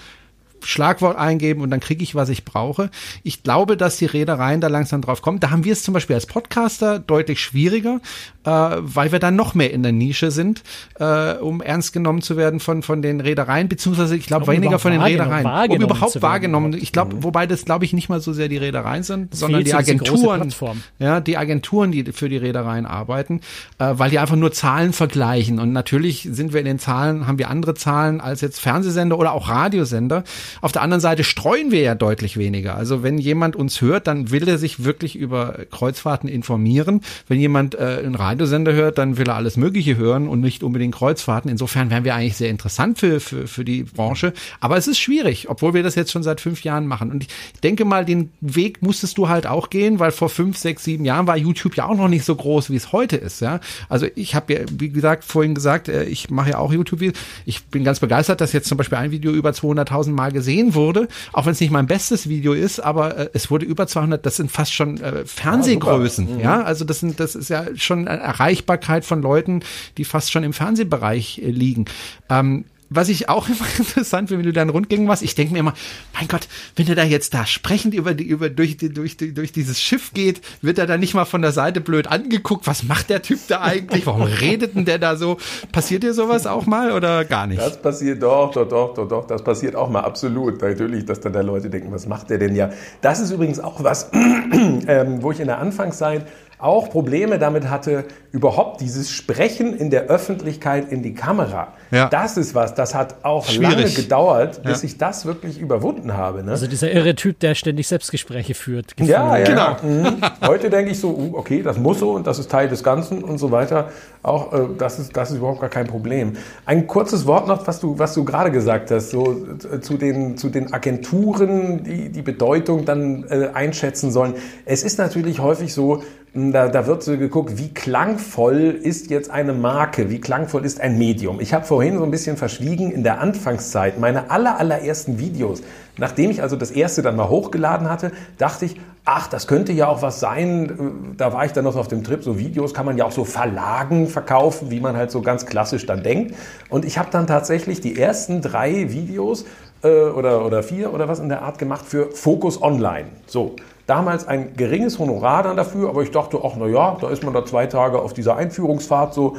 [0.63, 2.91] Schlagwort eingeben und dann kriege ich, was ich brauche.
[3.23, 5.41] Ich glaube, dass die Reedereien da langsam drauf kommen.
[5.41, 8.01] Da haben wir es zum Beispiel als Podcaster deutlich schwieriger,
[8.45, 10.63] äh, weil wir dann noch mehr in der Nische sind,
[10.99, 14.79] äh, um ernst genommen zu werden von, von den Reedereien, beziehungsweise ich glaube Um weniger
[14.79, 15.47] von den Reedereien.
[15.71, 16.75] Um überhaupt werden wahrgenommen.
[16.75, 19.69] Ich glaube, wobei das glaube ich nicht mal so sehr die Reedereien sind, sondern fehlt
[19.69, 20.53] die Agenturen.
[20.99, 23.41] Ja, die Agenturen, die für die Reedereien arbeiten,
[23.79, 25.59] äh, weil die einfach nur Zahlen vergleichen.
[25.59, 29.33] Und natürlich sind wir in den Zahlen, haben wir andere Zahlen als jetzt Fernsehsender oder
[29.33, 30.25] auch Radiosender.
[30.61, 32.77] Auf der anderen Seite streuen wir ja deutlich weniger.
[32.77, 37.01] Also wenn jemand uns hört, dann will er sich wirklich über Kreuzfahrten informieren.
[37.29, 40.95] Wenn jemand äh, einen Radiosender hört, dann will er alles Mögliche hören und nicht unbedingt
[40.95, 41.51] Kreuzfahrten.
[41.51, 44.33] Insofern wären wir eigentlich sehr interessant für, für, für die Branche.
[44.61, 47.11] Aber es ist schwierig, obwohl wir das jetzt schon seit fünf Jahren machen.
[47.11, 47.29] Und ich
[47.63, 51.27] denke mal, den Weg musstest du halt auch gehen, weil vor fünf, sechs, sieben Jahren
[51.27, 53.41] war YouTube ja auch noch nicht so groß, wie es heute ist.
[53.41, 57.19] Ja, also ich habe ja, wie gesagt, vorhin gesagt, äh, ich mache ja auch YouTube-Videos.
[57.47, 61.09] Ich bin ganz begeistert, dass jetzt zum Beispiel ein Video über 200.000 Mal gesehen wurde,
[61.33, 64.25] auch wenn es nicht mein bestes Video ist, aber äh, es wurde über 200.
[64.27, 66.41] Das sind fast schon äh, Fernsehgrößen.
[66.41, 69.61] Ja, also das sind, das ist ja schon eine Erreichbarkeit von Leuten,
[69.97, 71.87] die fast schon im Fernsehbereich äh, liegen.
[72.29, 75.53] Ähm, was ich auch immer interessant finde, wenn du da in Rundgängen machst, ich denke
[75.53, 75.75] mir immer,
[76.15, 79.35] mein Gott, wenn er da jetzt da sprechend über die, über, durch, die, durch, die,
[79.35, 82.67] durch dieses Schiff geht, wird er da nicht mal von der Seite blöd angeguckt.
[82.67, 84.07] Was macht der Typ da eigentlich?
[84.07, 85.39] Warum redet denn der da so?
[85.73, 87.61] Passiert dir sowas auch mal oder gar nicht?
[87.61, 90.61] Das passiert doch, doch, doch, doch, doch, das passiert auch mal absolut.
[90.61, 92.71] Natürlich, dass dann da Leute denken, was macht der denn ja?
[93.01, 96.27] Das ist übrigens auch was, ähm, wo ich in der Anfangszeit
[96.59, 101.69] auch Probleme damit hatte, überhaupt dieses Sprechen in der Öffentlichkeit in die Kamera.
[101.91, 102.09] Ja.
[102.09, 103.77] Das ist was, das hat auch Schwierig.
[103.77, 104.87] lange gedauert, bis Ja.
[104.87, 106.43] ich das wirklich überwunden habe.
[106.43, 106.51] Ne?
[106.51, 108.93] Also dieser irre Typ, der ständig Selbstgespräche führt.
[109.01, 109.77] Ja, ja, Genau.
[109.83, 110.17] Mhm.
[110.47, 113.23] Heute denke ich so, uh, okay, das muss so und das ist Teil des Ganzen
[113.23, 113.91] und so weiter.
[114.23, 116.33] Auch äh, das ist das ist überhaupt gar kein Problem.
[116.67, 119.37] Ein kurzes Wort noch, was du was du gerade gesagt hast, so
[119.73, 124.35] äh, zu den zu den Agenturen, die die Bedeutung dann äh, einschätzen sollen.
[124.65, 126.03] Es ist natürlich häufig so,
[126.35, 130.99] da, da wird so geguckt, wie klangvoll ist jetzt eine Marke, wie klangvoll ist ein
[130.99, 131.41] Medium.
[131.41, 135.63] Ich habe vorhin so ein bisschen verschwiegen in der Anfangszeit, meine aller, allerersten Videos,
[135.97, 139.87] nachdem ich also das erste dann mal hochgeladen hatte, dachte ich, ach, das könnte ja
[139.87, 141.15] auch was sein.
[141.17, 143.25] Da war ich dann noch auf dem Trip, so Videos kann man ja auch so
[143.25, 146.35] Verlagen verkaufen, wie man halt so ganz klassisch dann denkt.
[146.69, 149.45] Und ich habe dann tatsächlich die ersten drei Videos
[149.85, 153.07] äh, oder, oder vier oder was in der Art gemacht für Focus Online.
[153.29, 153.55] So.
[153.87, 157.35] Damals ein geringes Honorar dann dafür, aber ich dachte, ach na ja, da ist man
[157.35, 159.37] da zwei Tage auf dieser Einführungsfahrt so,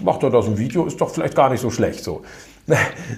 [0.00, 2.22] macht er da so ein Video, ist doch vielleicht gar nicht so schlecht so.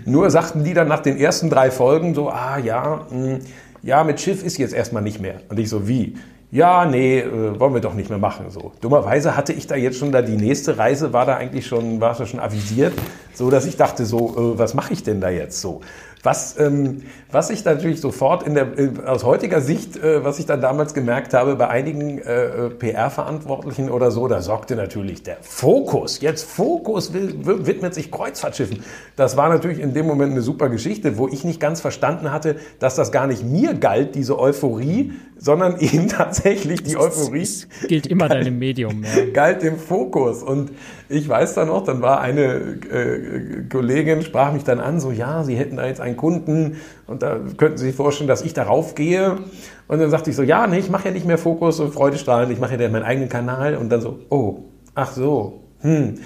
[0.04, 3.40] Nur sagten die dann nach den ersten drei Folgen so, ah ja, mh, hm,
[3.82, 5.40] ja, mit Schiff ist jetzt erstmal nicht mehr.
[5.48, 6.16] Und ich so, wie?
[6.50, 8.46] Ja, nee, äh, wollen wir doch nicht mehr machen.
[8.48, 8.72] So.
[8.80, 12.14] Dummerweise hatte ich da jetzt schon da die nächste Reise, war da eigentlich schon, war
[12.14, 12.94] schon avisiert,
[13.34, 15.80] so dass ich dachte so, äh, was mache ich denn da jetzt so?
[16.22, 18.68] Was, ähm, was ich natürlich sofort in der,
[19.06, 24.10] aus heutiger Sicht, äh, was ich dann damals gemerkt habe, bei einigen äh, PR-Verantwortlichen oder
[24.10, 26.20] so, da sorgte natürlich der Fokus.
[26.20, 28.82] Jetzt Fokus widmet sich Kreuzfahrtschiffen.
[29.16, 32.56] Das war natürlich in dem Moment eine super Geschichte, wo ich nicht ganz verstanden hatte,
[32.78, 37.40] dass das gar nicht mir galt, diese Euphorie, sondern eben tatsächlich die Euphorie.
[37.40, 39.04] Das gilt immer galt, deinem Medium.
[39.04, 39.24] Ja.
[39.32, 40.42] Galt dem Fokus.
[40.42, 40.70] Und
[41.08, 45.44] ich weiß dann noch, dann war eine äh, Kollegin, sprach mich dann an, so, ja,
[45.44, 48.94] sie hätten da jetzt einen Kunden und da könnten Sie sich vorstellen, dass ich darauf
[48.94, 49.38] gehe.
[49.86, 52.50] Und dann sagte ich so, ja, nee, ich mache ja nicht mehr Fokus und Freudestrahlen,
[52.50, 53.76] ich mache ja meinen eigenen Kanal.
[53.76, 56.18] Und dann so, oh, ach so, hm.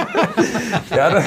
[0.96, 1.24] ja, dann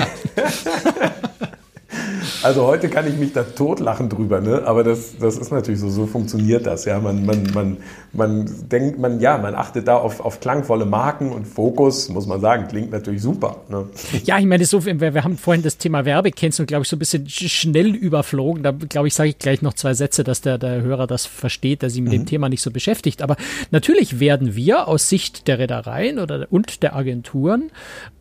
[2.42, 4.64] also heute kann ich mich da totlachen drüber, ne?
[4.66, 6.86] aber das, das ist natürlich so, so funktioniert das.
[6.86, 7.00] Ja?
[7.00, 7.78] Man, man, man,
[8.12, 12.42] man denkt, man, ja, man achtet da auf, auf klangvolle Marken und Fokus, muss man
[12.42, 13.62] sagen, klingt natürlich super.
[13.70, 13.88] Ne?
[14.24, 17.00] Ja, ich meine, so, wir, wir haben vorhin das Thema Werbekennzeichen, glaube ich, so ein
[17.00, 18.64] bisschen schnell überflogen.
[18.64, 21.82] Da, glaube ich, sage ich gleich noch zwei Sätze, dass der, der Hörer das versteht,
[21.82, 22.18] der sich mit mhm.
[22.18, 23.22] dem Thema nicht so beschäftigt.
[23.22, 23.36] Aber
[23.72, 27.72] natürlich werden wir aus Sicht der Reedereien oder und der Agenturen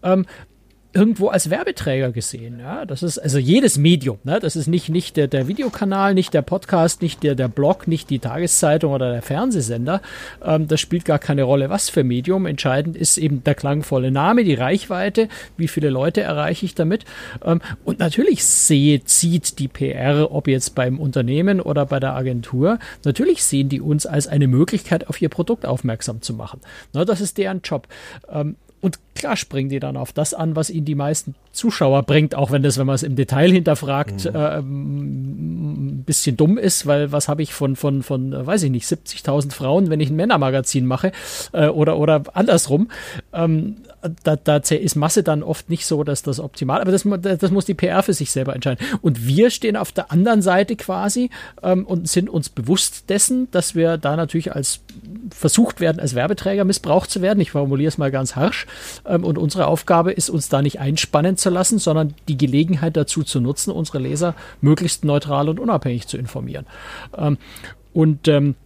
[0.03, 0.27] ähm,
[0.92, 2.59] irgendwo als Werbeträger gesehen.
[2.61, 4.18] Ja, das ist also jedes Medium.
[4.24, 4.40] Ne?
[4.40, 8.11] Das ist nicht, nicht der, der Videokanal, nicht der Podcast, nicht der, der Blog, nicht
[8.11, 10.02] die Tageszeitung oder der Fernsehsender.
[10.44, 12.46] Ähm, das spielt gar keine Rolle, was für Medium.
[12.46, 17.05] Entscheidend ist eben der klangvolle Name, die Reichweite, wie viele Leute erreiche ich damit.
[17.44, 22.78] Ähm, und natürlich sehe, zieht die PR, ob jetzt beim Unternehmen oder bei der Agentur,
[23.05, 26.61] natürlich sehen die uns als eine Möglichkeit, auf ihr Produkt aufmerksam zu machen.
[26.92, 27.88] Ne, das ist deren Job.
[28.31, 32.35] Ähm, und klar springen die dann auf das an, was ihnen die meisten Zuschauer bringt,
[32.35, 34.35] auch wenn das, wenn man es im Detail hinterfragt, mhm.
[34.35, 38.73] äh, ein bisschen dumm ist, weil was habe ich von, von, von, äh, weiß ich
[38.73, 41.12] nicht, 70.000 Frauen, wenn ich ein Männermagazin mache
[41.53, 42.90] äh, oder, oder andersrum.
[43.33, 43.77] Ähm,
[44.25, 47.07] da, da ist Masse dann oft nicht so, dass das optimal, aber das,
[47.38, 48.85] das muss die PR für sich selber entscheiden.
[49.01, 51.31] Und wir stehen auf der anderen Seite quasi
[51.62, 54.81] ähm, und sind uns bewusst dessen, dass wir da natürlich als
[55.31, 57.41] versucht werden, als Werbeträger missbraucht zu werden.
[57.41, 58.67] Ich formuliere es mal ganz harsch.
[59.07, 63.23] Ähm, und unsere Aufgabe ist, uns da nicht einspannen zu lassen, sondern die Gelegenheit dazu
[63.23, 66.67] zu nutzen, unsere Leser möglichst neutral und unabhängig zu informieren.
[67.17, 67.38] Ähm,
[67.93, 68.57] und ähm,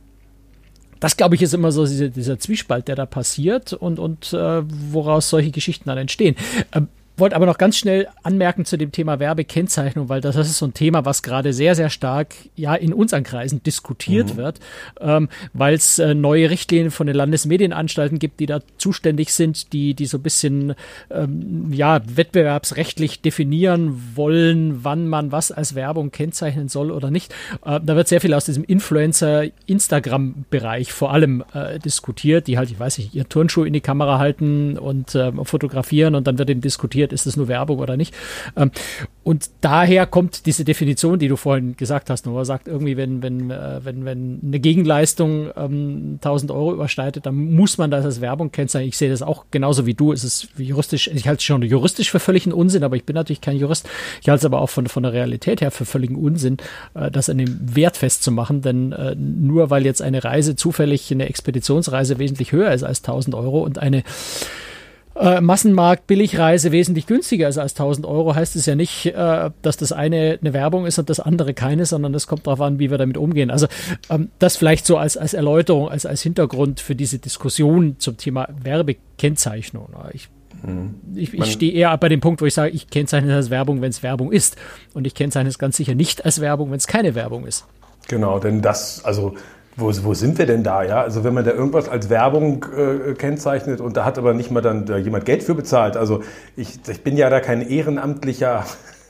[1.00, 4.62] das, glaube ich, ist immer so dieser, dieser, Zwiespalt, der da passiert und, und äh,
[4.92, 6.37] woraus solche Geschichten dann entstehen.
[6.72, 10.66] Ähm, wollte aber noch ganz schnell anmerken zu dem Thema Werbekennzeichnung, weil das, ist so
[10.66, 14.37] ein Thema, was gerade sehr, sehr stark ja in unseren Kreisen diskutiert mhm.
[14.37, 14.61] wird,
[15.00, 19.94] ähm, weil es äh, neue Richtlinien von den Landesmedienanstalten gibt, die da zuständig sind, die,
[19.94, 20.74] die so ein bisschen
[21.11, 27.35] ähm, ja, wettbewerbsrechtlich definieren wollen, wann man was als Werbung kennzeichnen soll oder nicht.
[27.64, 32.79] Äh, da wird sehr viel aus diesem Influencer-Instagram-Bereich vor allem äh, diskutiert, die halt, ich
[32.79, 36.61] weiß nicht, ihr Turnschuh in die Kamera halten und äh, fotografieren und dann wird eben
[36.61, 38.14] diskutiert, definiert, ist das nur Werbung oder nicht.
[38.57, 38.71] Ähm,
[39.25, 43.51] und daher kommt diese Definition, die du vorhin gesagt hast, Noah sagt irgendwie, wenn, wenn,
[43.51, 48.53] äh, wenn, wenn eine Gegenleistung ähm, 1000 Euro überschreitet, dann muss man das als Werbung
[48.53, 48.88] kennzeichnen.
[48.88, 50.12] Ich sehe das auch genauso wie du.
[50.12, 53.40] Es ist juristisch, ich halte es schon juristisch für völligen Unsinn, aber ich bin natürlich
[53.40, 53.88] kein Jurist.
[54.23, 56.59] Ich halte es aber auch von, von der Realität her für völligen Unsinn,
[56.95, 61.29] äh, das an dem Wert festzumachen, denn äh, nur weil jetzt eine Reise zufällig, eine
[61.29, 64.05] Expeditionsreise wesentlich höher ist als 1000 Euro und eine
[65.18, 69.76] äh, Massenmarkt Billigreise wesentlich günstiger ist als 1000 Euro, heißt es ja nicht, äh, dass
[69.76, 72.90] das eine eine Werbung ist und das andere keine, sondern es kommt darauf an, wie
[72.90, 73.50] wir damit umgehen.
[73.50, 73.66] Also
[74.11, 78.48] ähm, das vielleicht so als, als Erläuterung, als, als Hintergrund für diese Diskussion zum Thema
[78.62, 79.88] Werbekennzeichnung.
[80.12, 80.29] Ich
[80.62, 80.96] mhm.
[81.14, 83.81] ich, ich stehe eher bei dem Punkt, wo ich sage, ich kennzeichne es als Werbung,
[83.81, 84.57] wenn es Werbung ist.
[84.94, 87.66] Und ich kennzeichne es ganz sicher nicht als Werbung, wenn es keine Werbung ist.
[88.09, 89.35] Genau, denn das, also
[89.76, 90.82] wo, wo sind wir denn da?
[90.82, 91.02] Ja?
[91.02, 94.62] Also wenn man da irgendwas als Werbung äh, kennzeichnet und da hat aber nicht mal
[94.62, 95.96] dann da jemand Geld für bezahlt.
[95.96, 96.22] Also
[96.56, 98.64] ich, ich bin ja da kein ehrenamtlicher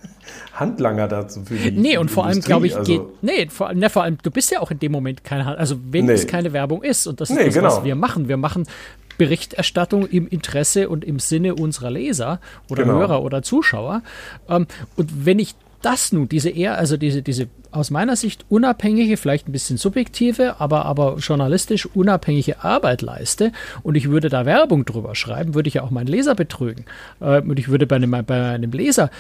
[0.53, 2.91] Handlanger dazu für die Nee, und vor allem, glaube ich, also.
[2.91, 5.77] geht, nee, vor, ne, vor allem, du bist ja auch in dem Moment kein, also
[5.91, 6.13] wenn nee.
[6.13, 7.69] es keine Werbung ist, und das ist nee, das, genau.
[7.69, 8.27] was wir machen.
[8.27, 8.67] Wir machen
[9.19, 12.99] Berichterstattung im Interesse und im Sinne unserer Leser oder genau.
[12.99, 14.03] Hörer oder Zuschauer.
[14.49, 15.55] Ähm, und wenn ich
[15.87, 20.61] das nun, diese eher, also diese, diese aus meiner Sicht unabhängige, vielleicht ein bisschen subjektive,
[20.61, 23.53] aber, aber journalistisch unabhängige Arbeit leiste
[23.85, 26.87] und ich würde da Werbung drüber schreiben, würde ich ja auch meinen Leser betrügen.
[27.21, 29.11] Äh, und ich würde bei einem, bei einem Leser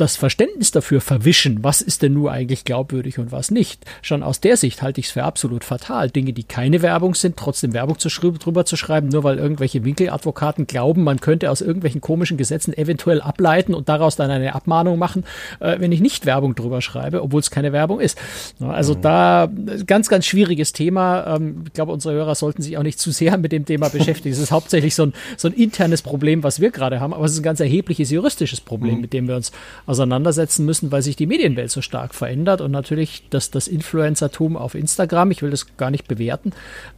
[0.00, 3.84] das Verständnis dafür verwischen, was ist denn nur eigentlich glaubwürdig und was nicht.
[4.02, 7.36] Schon aus der Sicht halte ich es für absolut fatal, Dinge, die keine Werbung sind,
[7.36, 12.00] trotzdem Werbung zu drüber zu schreiben, nur weil irgendwelche Winkeladvokaten glauben, man könnte aus irgendwelchen
[12.00, 15.24] komischen Gesetzen eventuell ableiten und daraus dann eine Abmahnung machen,
[15.60, 18.18] äh, wenn ich nicht Werbung drüber schreibe, obwohl es keine Werbung ist.
[18.60, 19.02] Also mhm.
[19.02, 19.50] da
[19.86, 21.36] ganz, ganz schwieriges Thema.
[21.36, 24.32] Ähm, ich glaube, unsere Hörer sollten sich auch nicht zu sehr mit dem Thema beschäftigen.
[24.32, 27.32] Es ist hauptsächlich so ein, so ein internes Problem, was wir gerade haben, aber es
[27.32, 29.00] ist ein ganz erhebliches juristisches Problem, mhm.
[29.02, 29.52] mit dem wir uns
[29.90, 34.74] auseinandersetzen müssen, weil sich die Medienwelt so stark verändert und natürlich das, das Influencertum auf
[34.74, 36.52] Instagram, ich will das gar nicht bewerten,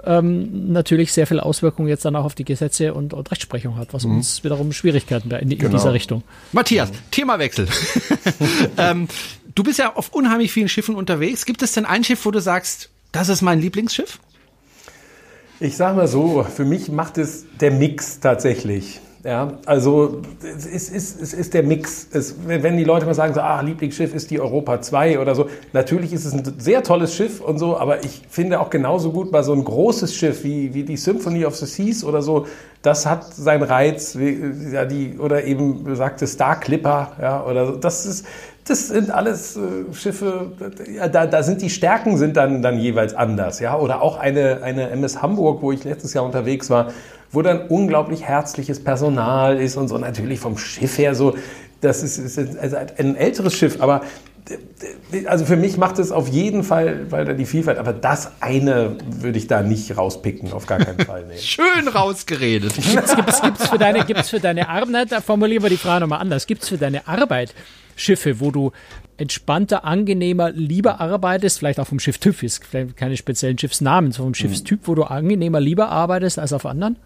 [0.05, 3.95] ähm, natürlich sehr viel Auswirkungen jetzt dann auch auf die Gesetze und, und Rechtsprechung hat,
[3.95, 4.17] was mhm.
[4.17, 5.73] uns wiederum Schwierigkeiten da in, in genau.
[5.73, 6.23] dieser Richtung.
[6.53, 6.97] Matthias, mhm.
[7.11, 7.67] Themawechsel.
[8.77, 9.09] ähm,
[9.55, 11.47] du bist ja auf unheimlich vielen Schiffen unterwegs.
[11.47, 14.19] Gibt es denn ein Schiff, wo du sagst, das ist mein Lieblingsschiff?
[15.61, 19.01] Ich sage mal so, für mich macht es der Mix tatsächlich.
[19.25, 22.09] Ja, also es ist, es ist der Mix.
[22.13, 25.47] Es, wenn die Leute mal sagen, so, ah, Lieblingsschiff ist die Europa 2 oder so,
[25.73, 29.31] natürlich ist es ein sehr tolles Schiff und so, aber ich finde auch genauso gut
[29.31, 32.47] mal so ein großes Schiff wie, wie die Symphony of the Seas oder so,
[32.83, 37.77] das hat seinen Reiz, wie, ja, die, oder eben besagte Star Clipper, ja, oder so.
[37.77, 38.27] das ist,
[38.67, 40.51] das sind alles äh, Schiffe,
[40.97, 44.65] ja, da, da sind die Stärken sind dann, dann jeweils anders, ja, oder auch eine,
[44.65, 46.89] eine MS Hamburg, wo ich letztes Jahr unterwegs war,
[47.33, 51.35] wo dann unglaublich herzliches Personal ist und so natürlich vom Schiff her so,
[51.81, 54.03] das ist, ist also ein älteres Schiff, aber
[55.27, 59.39] also für mich macht es auf jeden Fall weiter die Vielfalt, aber das eine würde
[59.39, 61.25] ich da nicht rauspicken, auf gar keinen Fall.
[61.29, 61.37] Nee.
[61.39, 62.75] Schön rausgeredet.
[62.93, 66.21] Gibt's, gibt's, gibt's für deine, gibt's für deine Arbeit, da formulieren wir die Frage nochmal
[66.21, 67.55] anders, gibt es für deine Arbeit
[67.95, 68.73] Schiffe, wo du
[69.17, 74.35] entspannter, angenehmer, lieber arbeitest, vielleicht auch vom Schiff TÜV ist, vielleicht keine speziellen Schiffsnamen, sondern
[74.35, 76.97] vom Schiffstyp, wo du angenehmer, lieber arbeitest als auf anderen?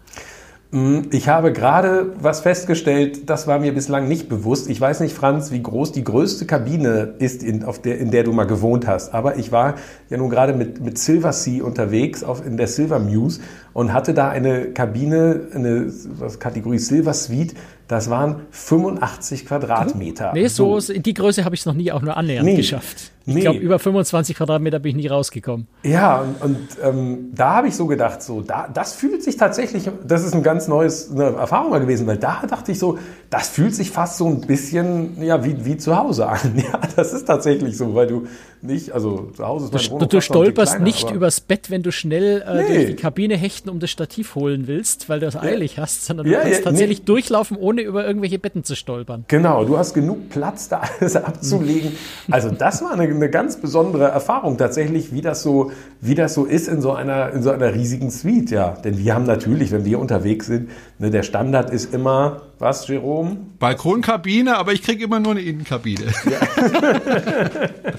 [0.71, 4.69] Mm, ich habe gerade was festgestellt, das war mir bislang nicht bewusst.
[4.69, 8.23] Ich weiß nicht, Franz, wie groß die größte Kabine ist, in, auf der, in der
[8.23, 9.13] du mal gewohnt hast.
[9.13, 9.75] Aber ich war
[10.09, 13.39] ja nun gerade mit, mit Silver Sea unterwegs auf, in der Silver Muse
[13.77, 15.93] und hatte da eine Kabine, eine
[16.39, 17.53] Kategorie Silver Suite
[17.87, 20.33] das waren 85 Quadratmeter.
[20.33, 20.93] Nee, so, so.
[20.93, 23.11] die Größe habe ich noch nie auch nur annähernd nee, geschafft.
[23.25, 23.41] Ich nee.
[23.41, 25.67] glaube, über 25 Quadratmeter bin ich nie rausgekommen.
[25.83, 29.89] Ja, und, und ähm, da habe ich so gedacht, so, da, das fühlt sich tatsächlich,
[30.05, 32.97] das ist ein ganz neues eine Erfahrung mal gewesen, weil da dachte ich so,
[33.29, 36.39] das fühlt sich fast so ein bisschen ja, wie, wie zu Hause an.
[36.57, 38.27] Ja, das ist tatsächlich so, weil du
[38.61, 41.91] nicht, also zu Hause ist Wohnung Du, du stolperst kleiner, nicht übers Bett, wenn du
[41.91, 42.67] schnell äh, nee.
[42.67, 46.25] durch die Kabine hechten, um das Stativ holen willst, weil du es eilig hast, sondern
[46.25, 47.05] du ja, kannst ja, tatsächlich nee.
[47.05, 49.25] durchlaufen, ohne über irgendwelche Betten zu stolpern.
[49.27, 51.91] Genau, du hast genug Platz, da alles abzulegen.
[52.31, 56.45] Also das war eine, eine ganz besondere Erfahrung tatsächlich, wie das so, wie das so
[56.45, 58.71] ist in so einer, in so einer riesigen Suite, ja.
[58.83, 63.37] Denn wir haben natürlich, wenn wir unterwegs sind, ne, der Standard ist immer was, Jerome?
[63.59, 66.05] Balkonkabine, aber ich kriege immer nur eine Innenkabine.
[66.25, 66.39] Ja.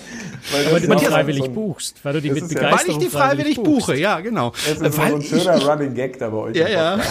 [0.52, 3.56] weil du die freiwillig so buchst, weil du die mit Begeisterung Weil ich die freiwillig,
[3.56, 4.52] freiwillig buche, ja, genau.
[4.66, 6.56] Es ist weil so ein schöner ich, Running Gag da bei euch.
[6.56, 6.98] Ja, ja.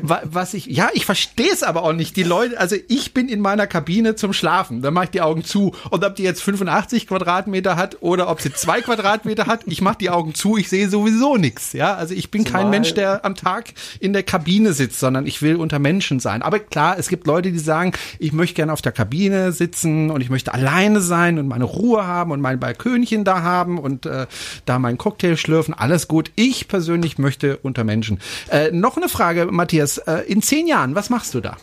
[0.00, 2.16] Was ich, ja, ich verstehe es aber auch nicht.
[2.16, 5.44] Die Leute, also ich bin in meiner Kabine zum Schlafen, da mache ich die Augen
[5.44, 5.74] zu.
[5.90, 9.98] Und ob die jetzt 85 Quadratmeter hat oder ob sie zwei Quadratmeter hat, ich mache
[9.98, 11.72] die Augen zu, ich sehe sowieso nichts.
[11.72, 15.26] Ja, also ich bin Zumal kein Mensch, der am Tag in der Kabine sitzt, sondern
[15.26, 16.42] ich will unter Menschen Menschen sein.
[16.42, 20.20] Aber klar, es gibt Leute, die sagen, ich möchte gerne auf der Kabine sitzen und
[20.20, 24.26] ich möchte alleine sein und meine Ruhe haben und mein Balkönchen da haben und äh,
[24.64, 25.74] da meinen Cocktail schlürfen.
[25.74, 26.30] Alles gut.
[26.36, 28.20] Ich persönlich möchte unter Menschen.
[28.50, 29.98] Äh, noch eine Frage, Matthias.
[29.98, 31.56] Äh, in zehn Jahren, was machst du da?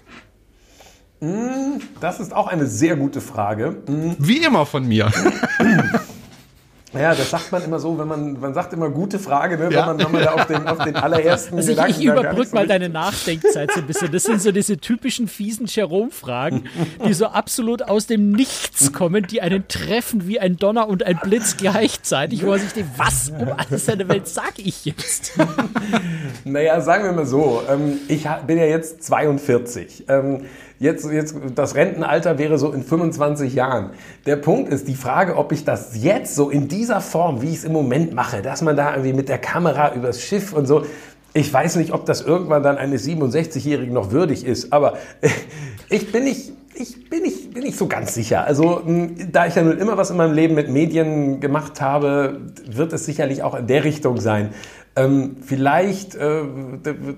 [1.19, 3.77] Hm, das ist auch eine sehr gute Frage.
[3.85, 4.15] Hm.
[4.17, 5.11] Wie immer von mir.
[6.93, 9.87] Ja, das sagt man immer so, wenn man, man sagt immer gute Frage, ne, ja.
[9.87, 11.91] wenn, man, wenn man da auf den, auf den allerersten also Gedanken...
[11.91, 14.11] Ich, ich überbrück mal deine Nachdenkzeit so ein bisschen.
[14.11, 16.65] Das sind so diese typischen fiesen Jerome-Fragen,
[17.05, 21.17] die so absolut aus dem Nichts kommen, die einen treffen wie ein Donner und ein
[21.23, 25.33] Blitz gleichzeitig, wo man sich denkt, was um alles in der Welt sag ich jetzt?
[26.43, 30.05] naja, sagen wir mal so, ähm, ich bin ja jetzt 42.
[30.81, 33.91] Jetzt, jetzt, das Rentenalter wäre so in 25 Jahren.
[34.25, 37.57] Der Punkt ist die Frage, ob ich das jetzt so in dieser Form, wie ich
[37.57, 40.83] es im Moment mache, dass man da irgendwie mit der Kamera übers Schiff und so,
[41.35, 44.97] ich weiß nicht, ob das irgendwann dann eines 67-Jährigen noch würdig ist, aber
[45.89, 48.45] ich bin nicht, ich bin nicht, bin nicht so ganz sicher.
[48.45, 48.81] Also,
[49.31, 53.05] da ich ja nun immer was in meinem Leben mit Medien gemacht habe, wird es
[53.05, 54.49] sicherlich auch in der Richtung sein.
[54.95, 56.43] Ähm, vielleicht, äh,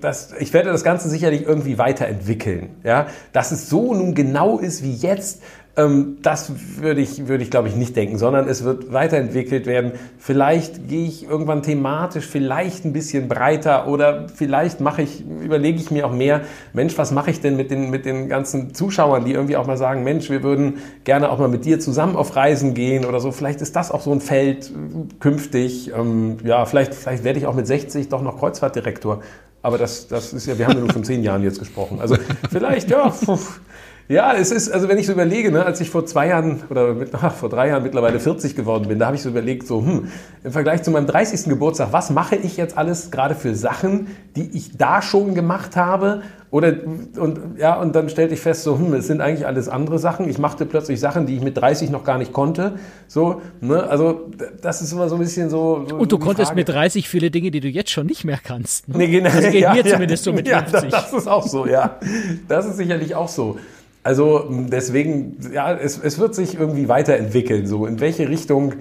[0.00, 2.76] das, ich werde das Ganze sicherlich irgendwie weiterentwickeln.
[2.84, 3.08] Ja?
[3.32, 5.42] Dass es so nun genau ist wie jetzt,
[5.76, 9.92] das würde ich, würde ich glaube ich nicht denken, sondern es wird weiterentwickelt werden.
[10.18, 15.90] Vielleicht gehe ich irgendwann thematisch vielleicht ein bisschen breiter oder vielleicht mache ich, überlege ich
[15.90, 16.42] mir auch mehr,
[16.74, 19.76] Mensch, was mache ich denn mit den, mit den ganzen Zuschauern, die irgendwie auch mal
[19.76, 23.32] sagen, Mensch, wir würden gerne auch mal mit dir zusammen auf Reisen gehen oder so.
[23.32, 24.70] Vielleicht ist das auch so ein Feld
[25.18, 25.90] künftig.
[25.92, 29.22] Ähm, ja, vielleicht, vielleicht werde ich auch mit 60 doch noch Kreuzfahrtdirektor.
[29.60, 31.98] Aber das, das ist ja, wir haben ja nur von zehn Jahren jetzt gesprochen.
[32.00, 32.16] Also
[32.52, 33.60] vielleicht, ja, pf,
[34.08, 36.92] ja, es ist, also wenn ich so überlege, ne, als ich vor zwei Jahren oder
[36.94, 39.80] mit, ach, vor drei Jahren mittlerweile 40 geworden bin, da habe ich so überlegt, so,
[39.80, 40.08] hm,
[40.42, 41.44] im Vergleich zu meinem 30.
[41.44, 46.22] Geburtstag, was mache ich jetzt alles gerade für Sachen, die ich da schon gemacht habe?
[46.50, 46.74] Oder,
[47.18, 50.28] und, ja, und dann stellte ich fest, so, hm, es sind eigentlich alles andere Sachen.
[50.28, 52.78] Ich machte plötzlich Sachen, die ich mit 30 noch gar nicht konnte.
[53.08, 54.30] So, ne, also,
[54.62, 55.84] das ist immer so ein bisschen so.
[55.88, 56.60] so und du konntest Frage.
[56.60, 58.86] mit 30 viele Dinge, die du jetzt schon nicht mehr kannst.
[58.86, 58.98] Ne?
[58.98, 59.30] Nee, genau.
[59.30, 60.72] Das geht ja, mir ja, zumindest so mit 50.
[60.72, 61.98] Ja, das ist auch so, ja.
[62.46, 63.58] Das ist sicherlich auch so.
[64.04, 67.66] Also deswegen, ja, es, es wird sich irgendwie weiterentwickeln.
[67.66, 68.74] So in welche Richtung,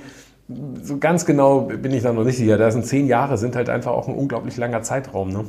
[0.81, 2.57] so ganz genau bin ich da noch nicht sicher.
[2.57, 5.29] Da sind zehn Jahre, sind halt einfach auch ein unglaublich langer Zeitraum.
[5.29, 5.45] Ne?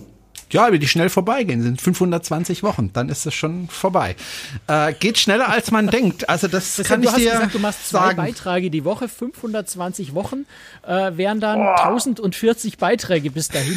[0.50, 4.14] Ja, wie die schnell vorbeigehen, sind 520 Wochen, dann ist es schon vorbei.
[4.68, 6.28] Äh, geht schneller als man denkt.
[6.28, 8.16] Also das, das kann du ich hast dir gesagt, du machst zwei sagen.
[8.18, 10.46] Beiträge die Woche, 520 Wochen,
[10.86, 11.88] äh, wären dann oh.
[11.88, 13.76] 1040 Beiträge bis dahin.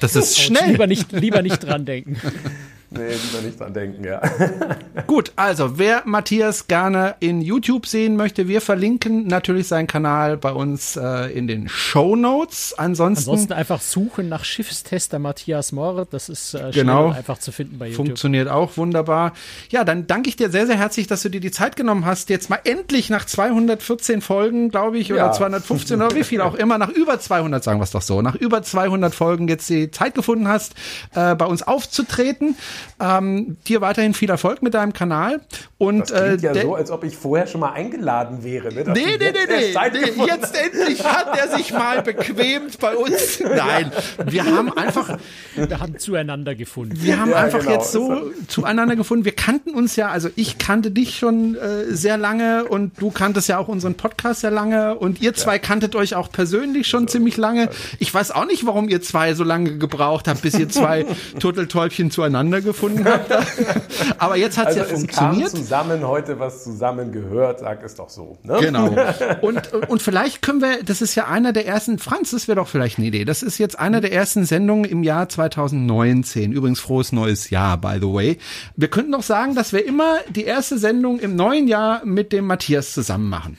[0.00, 0.70] Das ist schnell.
[0.70, 2.16] Lieber nicht, lieber nicht dran denken.
[2.92, 4.20] Nee, lieber nicht dran denken, ja.
[5.06, 10.50] Gut, also wer Matthias gerne in YouTube sehen möchte, wir verlinken natürlich seinen Kanal bei
[10.50, 12.74] uns äh, in den Show Notes.
[12.76, 16.04] Ansonsten, Ansonsten einfach suchen nach Schiffstester Matthias Mohr.
[16.10, 18.06] Das ist äh, genau, einfach zu finden bei YouTube.
[18.06, 19.34] Funktioniert auch wunderbar.
[19.70, 22.28] Ja, dann danke ich dir sehr, sehr herzlich, dass du dir die Zeit genommen hast,
[22.28, 25.32] jetzt mal endlich nach 214 Folgen, glaube ich, oder ja.
[25.32, 28.34] 215 oder wie viel auch immer, nach über 200, sagen wir es doch so, nach
[28.34, 30.74] über 200 Folgen jetzt die Zeit gefunden hast,
[31.14, 32.56] äh, bei uns aufzutreten.
[33.00, 35.40] Ähm, dir weiterhin viel Erfolg mit deinem Kanal.
[35.78, 38.72] Und, das klingt äh, ja so, als ob ich vorher schon mal eingeladen wäre.
[38.72, 38.84] Ne?
[38.86, 39.72] Nee, nee, nee, nee,
[40.16, 40.26] nee.
[40.26, 43.40] Jetzt endlich hat er sich mal bequemt bei uns.
[43.40, 43.90] Nein,
[44.26, 45.18] wir haben einfach.
[45.54, 46.96] Wir haben zueinander gefunden.
[47.00, 47.72] Wir haben ja, einfach genau.
[47.72, 49.24] jetzt so zueinander gefunden.
[49.24, 53.48] Wir kannten uns ja, also ich kannte dich schon äh, sehr lange und du kanntest
[53.48, 55.58] ja auch unseren Podcast sehr lange und ihr zwei ja.
[55.58, 57.68] kanntet euch auch persönlich schon also, ziemlich lange.
[57.98, 61.06] Ich weiß auch nicht, warum ihr zwei so lange gebraucht habt, bis ihr zwei
[61.38, 62.69] Turteltäubchen zueinander gefunden
[63.04, 63.30] habt.
[64.18, 65.52] Aber jetzt hat also ja funktioniert.
[65.52, 68.38] Kam zusammen heute was zusammengehört, sag es doch so.
[68.42, 68.58] Ne?
[68.60, 68.90] Genau.
[69.40, 72.68] Und, und vielleicht können wir, das ist ja einer der ersten, Franz, das wäre doch
[72.68, 73.24] vielleicht eine Idee.
[73.24, 76.52] Das ist jetzt einer der ersten Sendungen im Jahr 2019.
[76.52, 78.38] Übrigens frohes neues Jahr, by the way.
[78.76, 82.46] Wir könnten doch sagen, dass wir immer die erste Sendung im neuen Jahr mit dem
[82.46, 83.58] Matthias zusammen machen.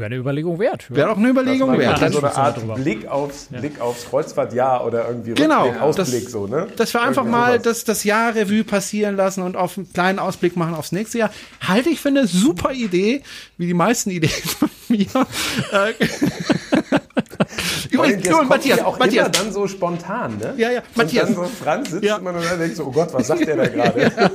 [0.00, 0.86] Wäre eine Überlegung wert.
[0.90, 2.00] Wäre doch eine Überlegung wert.
[2.00, 3.60] Ja, so eine Art Blick aufs, ja.
[3.60, 6.68] Blick aufs Kreuzfahrtjahr oder irgendwie genau, Rückblick, Ausblick das, so, ne?
[6.76, 10.56] Dass wir einfach mal das, das Jahr Revue passieren lassen und auf einen kleinen Ausblick
[10.56, 11.30] machen aufs nächste Jahr.
[11.60, 13.22] Halte ich für eine super Idee,
[13.58, 15.06] wie die meisten Ideen von mir.
[18.04, 19.26] Übrigens, übrigens Matthias, auch Matthias.
[19.26, 20.54] immer dann so spontan, ne?
[20.56, 21.28] Ja, ja, Matthias.
[21.28, 22.16] Und dann so Franz sitzt ja.
[22.16, 24.00] immer und denkt so, oh Gott, was sagt der da gerade?
[24.16, 24.30] ja.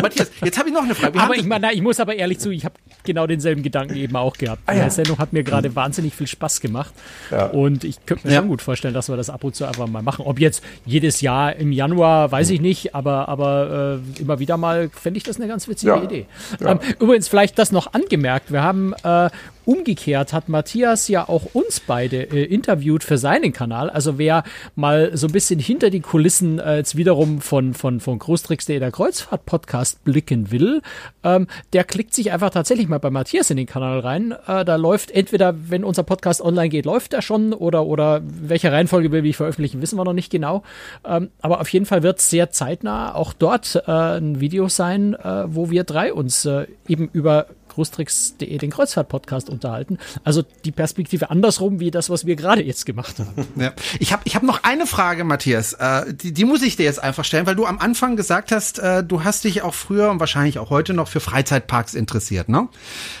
[0.00, 1.14] Matthias, jetzt habe ich noch eine Frage.
[1.14, 4.16] Wir aber ich, meine, ich muss aber ehrlich zu, ich habe genau denselben Gedanken eben
[4.16, 4.62] auch gehabt.
[4.66, 4.84] Ah, ja.
[4.84, 5.76] Die Sendung hat mir gerade mhm.
[5.76, 6.92] wahnsinnig viel Spaß gemacht.
[7.30, 7.46] Ja.
[7.46, 10.02] Und ich könnte mir schon gut vorstellen, dass wir das ab und zu einfach mal
[10.02, 10.24] machen.
[10.26, 14.90] Ob jetzt jedes Jahr im Januar, weiß ich nicht, aber, aber äh, immer wieder mal
[14.90, 16.26] fände ich das eine ganz witzige Idee.
[16.64, 18.52] Ähm, übrigens, vielleicht das noch angemerkt.
[18.52, 19.30] Wir haben äh,
[19.64, 23.90] Umgekehrt hat Matthias ja auch uns beide äh, interviewt für seinen Kanal.
[23.90, 24.44] Also wer
[24.74, 28.92] mal so ein bisschen hinter die Kulissen äh, jetzt wiederum von, von, von Großtricks.de der
[28.92, 30.82] Kreuzfahrt-Podcast blicken will,
[31.22, 34.32] ähm, der klickt sich einfach tatsächlich mal bei Matthias in den Kanal rein.
[34.46, 38.70] Äh, da läuft entweder, wenn unser Podcast online geht, läuft er schon oder, oder welche
[38.70, 40.62] Reihenfolge will ich veröffentlichen, wissen wir noch nicht genau.
[41.04, 45.14] Ähm, aber auf jeden Fall wird es sehr zeitnah auch dort äh, ein Video sein,
[45.14, 49.98] äh, wo wir drei uns äh, eben über großtricks.de den Kreuzfahrt-Podcast unterhalten.
[50.24, 53.46] Also die Perspektive andersrum, wie das, was wir gerade jetzt gemacht haben.
[53.56, 53.72] Ja.
[54.00, 55.74] Ich habe ich hab noch eine Frage, Matthias.
[55.74, 58.78] Äh, die, die muss ich dir jetzt einfach stellen, weil du am Anfang gesagt hast,
[58.78, 62.68] äh, du hast dich auch früher und wahrscheinlich auch heute noch für Freizeitparks interessiert, ne?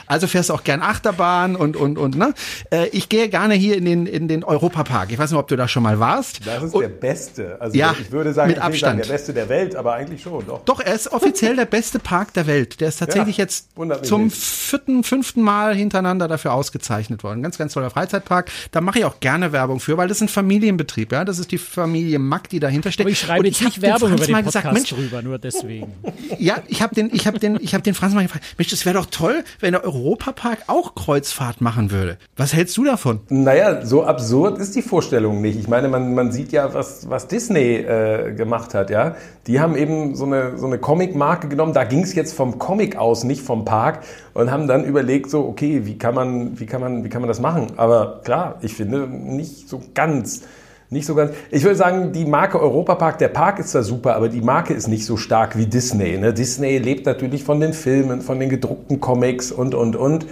[0.06, 2.34] Also fährst du auch gern Achterbahn und, und, und, ne?
[2.70, 5.12] Äh, ich gehe gerne hier in den, in den Europapark.
[5.12, 6.46] Ich weiß nicht, ob du da schon mal warst.
[6.46, 7.60] Das ist und, der beste.
[7.60, 9.04] Also ja, ich würde sagen, mit Abstand.
[9.04, 10.64] der beste der Welt, aber eigentlich schon, doch.
[10.64, 12.80] Doch, er ist offiziell der beste Park der Welt.
[12.80, 13.68] Der ist tatsächlich ja, jetzt
[14.02, 17.42] zum vierten, fünften Mal hintereinander dafür ausgezeichnet worden.
[17.42, 18.50] Ganz, ganz toller Freizeitpark.
[18.70, 21.24] Da mache ich auch gerne Werbung für, weil das ist ein Familienbetrieb, ja.
[21.24, 23.06] Das ist die Familie Mack, die dahinter steht.
[23.06, 24.90] Aber ich schreibe Und jetzt nicht hab Werbung Franz über den mal Podcast gesagt, Mensch,
[24.90, 25.92] drüber, nur deswegen.
[26.38, 28.44] ja, ich habe den, ich habe den, ich habe den Franz mal gefragt.
[28.58, 32.18] Mensch, das wäre doch toll, wenn der Europapark auch Kreuzfahrt machen würde.
[32.36, 33.20] Was hältst du davon?
[33.28, 35.58] Naja, so absurd ist die Vorstellung nicht.
[35.58, 39.16] Ich meine, man, man sieht ja, was, was Disney äh, gemacht hat, ja.
[39.46, 42.96] Die haben eben so eine, so eine Comic-Marke genommen, da ging es jetzt vom Comic
[42.96, 46.80] aus, nicht vom Park, und haben dann überlegt, so, okay, wie kann man, wie kann
[46.80, 47.68] man, wie kann man das machen?
[47.76, 50.42] Aber klar, ich finde nicht so ganz.
[50.90, 51.32] Nicht so ganz.
[51.50, 54.86] Ich würde sagen, die Marke Europapark, der Park ist da super, aber die Marke ist
[54.86, 56.18] nicht so stark wie Disney.
[56.18, 56.34] Ne?
[56.34, 60.26] Disney lebt natürlich von den Filmen, von den gedruckten Comics und, und, und.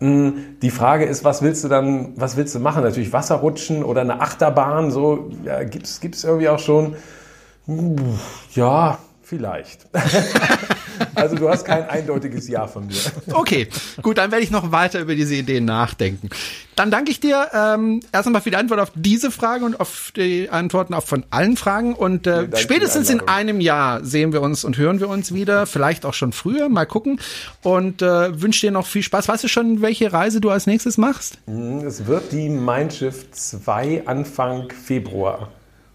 [0.00, 0.30] Mm,
[0.62, 2.82] Die Frage ist, was willst du dann, was willst du machen?
[2.82, 6.94] Natürlich Wasserrutschen oder eine Achterbahn, so, ja, gibt's, gibt's irgendwie auch schon.
[7.66, 7.96] Mm,
[8.54, 9.86] Ja, vielleicht.
[11.14, 12.96] also du hast kein eindeutiges Ja von mir.
[13.32, 13.68] Okay,
[14.02, 16.30] gut, dann werde ich noch weiter über diese Ideen nachdenken.
[16.76, 20.12] Dann danke ich dir ähm, erst einmal für die Antwort auf diese Frage und auf
[20.14, 21.94] die Antworten auf von allen Fragen.
[21.94, 25.66] Und äh, die spätestens in einem Jahr sehen wir uns und hören wir uns wieder.
[25.66, 27.20] Vielleicht auch schon früher, mal gucken.
[27.62, 29.26] Und äh, wünsche dir noch viel Spaß.
[29.26, 31.38] Weißt du schon, welche Reise du als nächstes machst?
[31.84, 35.48] Es wird die Mein Schiff 2 Anfang Februar.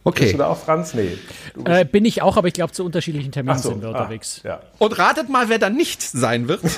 [0.06, 0.32] Bist Okay.
[0.34, 0.94] du da auch, Franz?
[0.94, 1.18] Nee.
[1.56, 3.92] Bist- Äh, bin ich auch, aber ich glaube, zu unterschiedlichen Terminen so, sind wir ah,
[4.02, 4.42] unterwegs.
[4.44, 4.60] ja.
[4.78, 6.62] Und ratet mal, wer da nicht sein wird.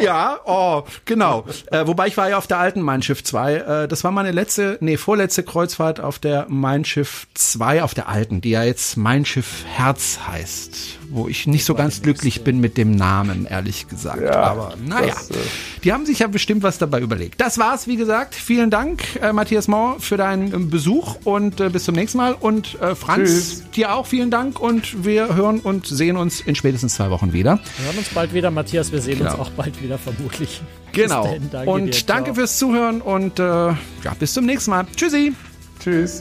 [0.00, 1.44] Ja, oh, genau.
[1.70, 3.54] Äh, wobei ich war ja auf der alten Mein Schiff 2.
[3.56, 8.08] Äh, das war meine letzte, nee, vorletzte Kreuzfahrt auf der Mein Schiff 2, auf der
[8.08, 10.99] alten, die ja jetzt Mein Schiff Herz heißt.
[11.12, 14.22] Wo ich nicht so ganz glücklich bin mit dem Namen, ehrlich gesagt.
[14.22, 15.34] Ja, Aber naja, das, äh,
[15.82, 17.40] die haben sich ja bestimmt was dabei überlegt.
[17.40, 18.34] Das war's, wie gesagt.
[18.36, 22.34] Vielen Dank, äh, Matthias Mohr, für deinen ähm, Besuch und äh, bis zum nächsten Mal.
[22.38, 23.70] Und äh, Franz, Tschüss.
[23.74, 27.58] dir auch vielen Dank und wir hören und sehen uns in spätestens zwei Wochen wieder.
[27.78, 28.92] Wir hören uns bald wieder, Matthias.
[28.92, 29.32] Wir sehen Genau.
[29.32, 30.62] uns auch bald wieder, vermutlich.
[30.92, 31.22] Genau.
[31.24, 32.06] Dahin, danke und dir.
[32.06, 33.76] danke fürs Zuhören und äh, ja,
[34.18, 34.86] bis zum nächsten Mal.
[34.96, 35.32] Tschüssi.
[35.78, 36.20] Tschüss.